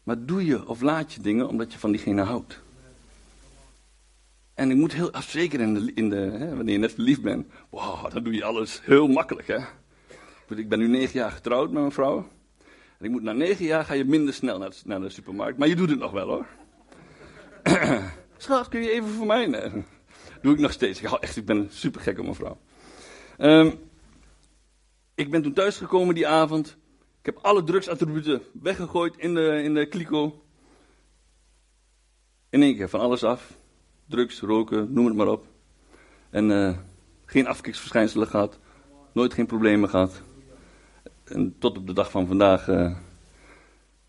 Maar 0.03 0.25
doe 0.25 0.45
je 0.45 0.69
of 0.69 0.81
laat 0.81 1.13
je 1.13 1.21
dingen 1.21 1.49
omdat 1.49 1.73
je 1.73 1.79
van 1.79 1.91
diegene 1.93 2.23
houdt. 2.23 2.61
En 4.55 4.71
ik 4.71 4.77
moet 4.77 4.93
heel, 4.93 5.11
zeker 5.21 5.61
in 5.95 6.09
de, 6.09 6.17
hè, 6.17 6.57
wanneer 6.57 6.73
je 6.73 6.81
net 6.81 6.93
verliefd 6.93 7.23
bent, 7.23 7.47
wow, 7.71 8.13
dan 8.13 8.23
doe 8.23 8.35
je 8.35 8.45
alles 8.45 8.81
heel 8.85 9.07
makkelijk. 9.07 9.47
Hè? 9.47 9.59
Ik 10.57 10.69
ben 10.69 10.79
nu 10.79 10.89
negen 10.89 11.19
jaar 11.19 11.31
getrouwd 11.31 11.71
met 11.71 11.81
mijn 11.81 11.93
vrouw. 11.93 12.29
En 12.99 13.05
ik 13.05 13.11
moet 13.11 13.23
na 13.23 13.33
negen 13.33 13.65
jaar 13.65 13.85
ga 13.85 13.95
je 13.95 14.05
minder 14.05 14.35
snel 14.35 14.59
naar 14.59 14.73
naar 14.85 15.01
de 15.01 15.09
supermarkt. 15.09 15.59
Maar 15.59 15.69
je 15.69 15.77
doet 15.77 15.91
het 15.91 15.99
nog 15.99 16.11
wel 16.11 16.29
hoor. 16.29 16.47
Schat, 18.37 18.69
kun 18.69 18.83
je 18.83 18.91
even 18.91 19.09
voor 19.09 19.27
mij? 19.27 19.73
Doe 20.43 20.55
ik 20.55 20.61
nog 20.61 20.73
steeds. 20.73 21.01
Ik, 21.01 21.07
hou 21.07 21.21
echt, 21.21 21.37
ik 21.37 21.45
ben 21.45 21.69
super 21.71 22.01
gek 22.01 22.19
op 22.19 22.25
mijn 22.25 22.37
vrouw. 22.37 22.59
Um, 23.39 23.79
ik 25.19 25.31
ben 25.31 25.43
toen 25.43 25.53
thuisgekomen 25.53 26.15
die 26.15 26.29
avond. 26.29 26.77
Ik 27.21 27.27
heb 27.27 27.39
alle 27.43 27.65
drugsattributen 27.65 28.43
weggegooid 28.63 29.17
in 29.17 29.35
de, 29.35 29.63
in 29.63 29.75
de 29.75 29.87
kliko. 29.87 30.43
In 32.51 32.63
één 32.63 32.77
keer 32.77 32.89
van 32.89 33.01
alles 33.01 33.25
af. 33.25 33.59
Drugs, 34.07 34.41
roken, 34.41 34.93
noem 34.93 35.07
het 35.07 35.15
maar 35.15 35.29
op. 35.29 35.47
En 36.31 36.51
uh, 36.51 36.77
geen 37.25 37.47
afkiksverschijnselen 37.47 38.27
gehad. 38.27 38.59
Nooit 39.13 39.35
geen 39.35 39.47
problemen 39.47 39.89
gehad. 39.89 40.23
En 41.25 41.55
tot 41.59 41.79
op 41.79 41.87
de 41.87 41.93
dag 41.93 42.11
van 42.11 42.27
vandaag. 42.27 42.69
Uh, 42.69 42.97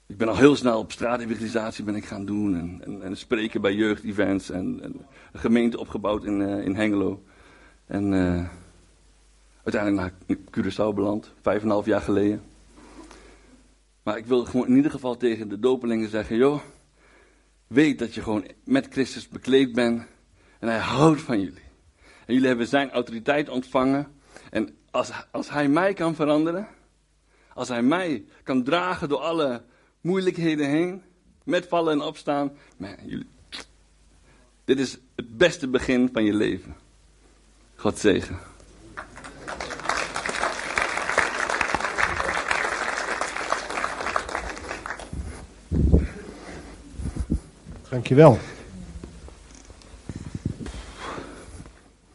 ik 0.08 0.18
ben 0.18 0.28
al 0.28 0.38
heel 0.38 0.56
snel 0.56 0.80
op 0.80 0.92
straatevangelisatie 0.92 1.84
ben 1.84 1.96
ik 1.96 2.06
gaan 2.06 2.26
doen. 2.26 2.56
En, 2.56 2.82
en, 2.84 3.02
en 3.02 3.18
spreken 3.18 3.62
bij 3.62 3.74
jeugdevents. 3.74 4.50
En, 4.50 4.80
en, 4.82 5.06
een 5.32 5.40
gemeente 5.40 5.80
opgebouwd 5.80 6.26
in, 6.26 6.40
uh, 6.40 6.66
in 6.66 6.76
Hengelo. 6.76 7.24
En 7.86 8.14
uiteindelijk 9.74 10.14
naar 10.28 10.38
Curaçao 10.38 10.96
beland. 10.96 11.32
Vijf 11.42 11.58
en 11.58 11.64
een 11.64 11.72
half 11.72 11.86
jaar 11.86 12.02
geleden. 12.02 12.44
Maar 14.04 14.18
ik 14.18 14.26
wil 14.26 14.46
gewoon 14.46 14.68
in 14.68 14.76
ieder 14.76 14.92
geval 14.92 15.18
tegen 15.18 15.50
de 15.50 15.60
dopelingen 15.60 16.10
zeggen: 16.10 16.38
joh, 16.38 16.62
weet 17.68 18.00
dat 18.00 18.14
je 18.14 18.22
gewoon 18.22 18.48
met 18.64 18.88
Christus 18.90 19.28
bekleed 19.28 19.74
bent 19.74 20.04
en 20.60 20.68
hij 20.68 20.78
houdt 20.78 21.22
van 21.22 21.40
jullie. 21.40 21.68
En 22.26 22.34
jullie 22.34 22.48
hebben 22.48 22.68
zijn 22.68 22.92
autoriteit 22.92 23.50
ontvangen. 23.50 24.08
En 24.50 24.78
als, 24.92 25.12
als 25.32 25.50
hij 25.50 25.68
mij 25.68 25.94
kan 25.94 26.16
veranderen, 26.16 26.68
als 27.54 27.68
hij 27.68 27.82
mij 27.82 28.26
kan 28.44 28.64
dragen 28.64 29.10
door 29.10 29.20
alle 29.20 29.64
moeilijkheden 30.02 30.70
heen, 30.70 31.04
met 31.44 31.68
vallen 31.68 31.94
en 31.94 32.02
opstaan, 32.02 32.52
man, 32.78 32.96
jullie, 33.06 33.28
dit 34.66 34.80
is 34.80 34.98
het 35.16 35.38
beste 35.38 35.68
begin 35.68 36.10
van 36.14 36.24
je 36.24 36.34
leven. 36.34 36.76
God 37.76 37.98
zegen. 38.00 38.40
Dankjewel. 47.90 48.38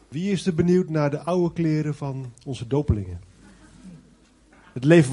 Wie 0.07 0.31
is 0.31 0.45
er 0.45 0.53
benieuwd 0.53 0.89
naar 0.89 1.09
de 1.09 1.19
oude 1.19 1.53
kleren 1.53 1.95
van 1.95 2.33
onze 2.45 2.67
dopelingen? 2.67 3.21
Het 4.73 4.83
leven 4.83 5.03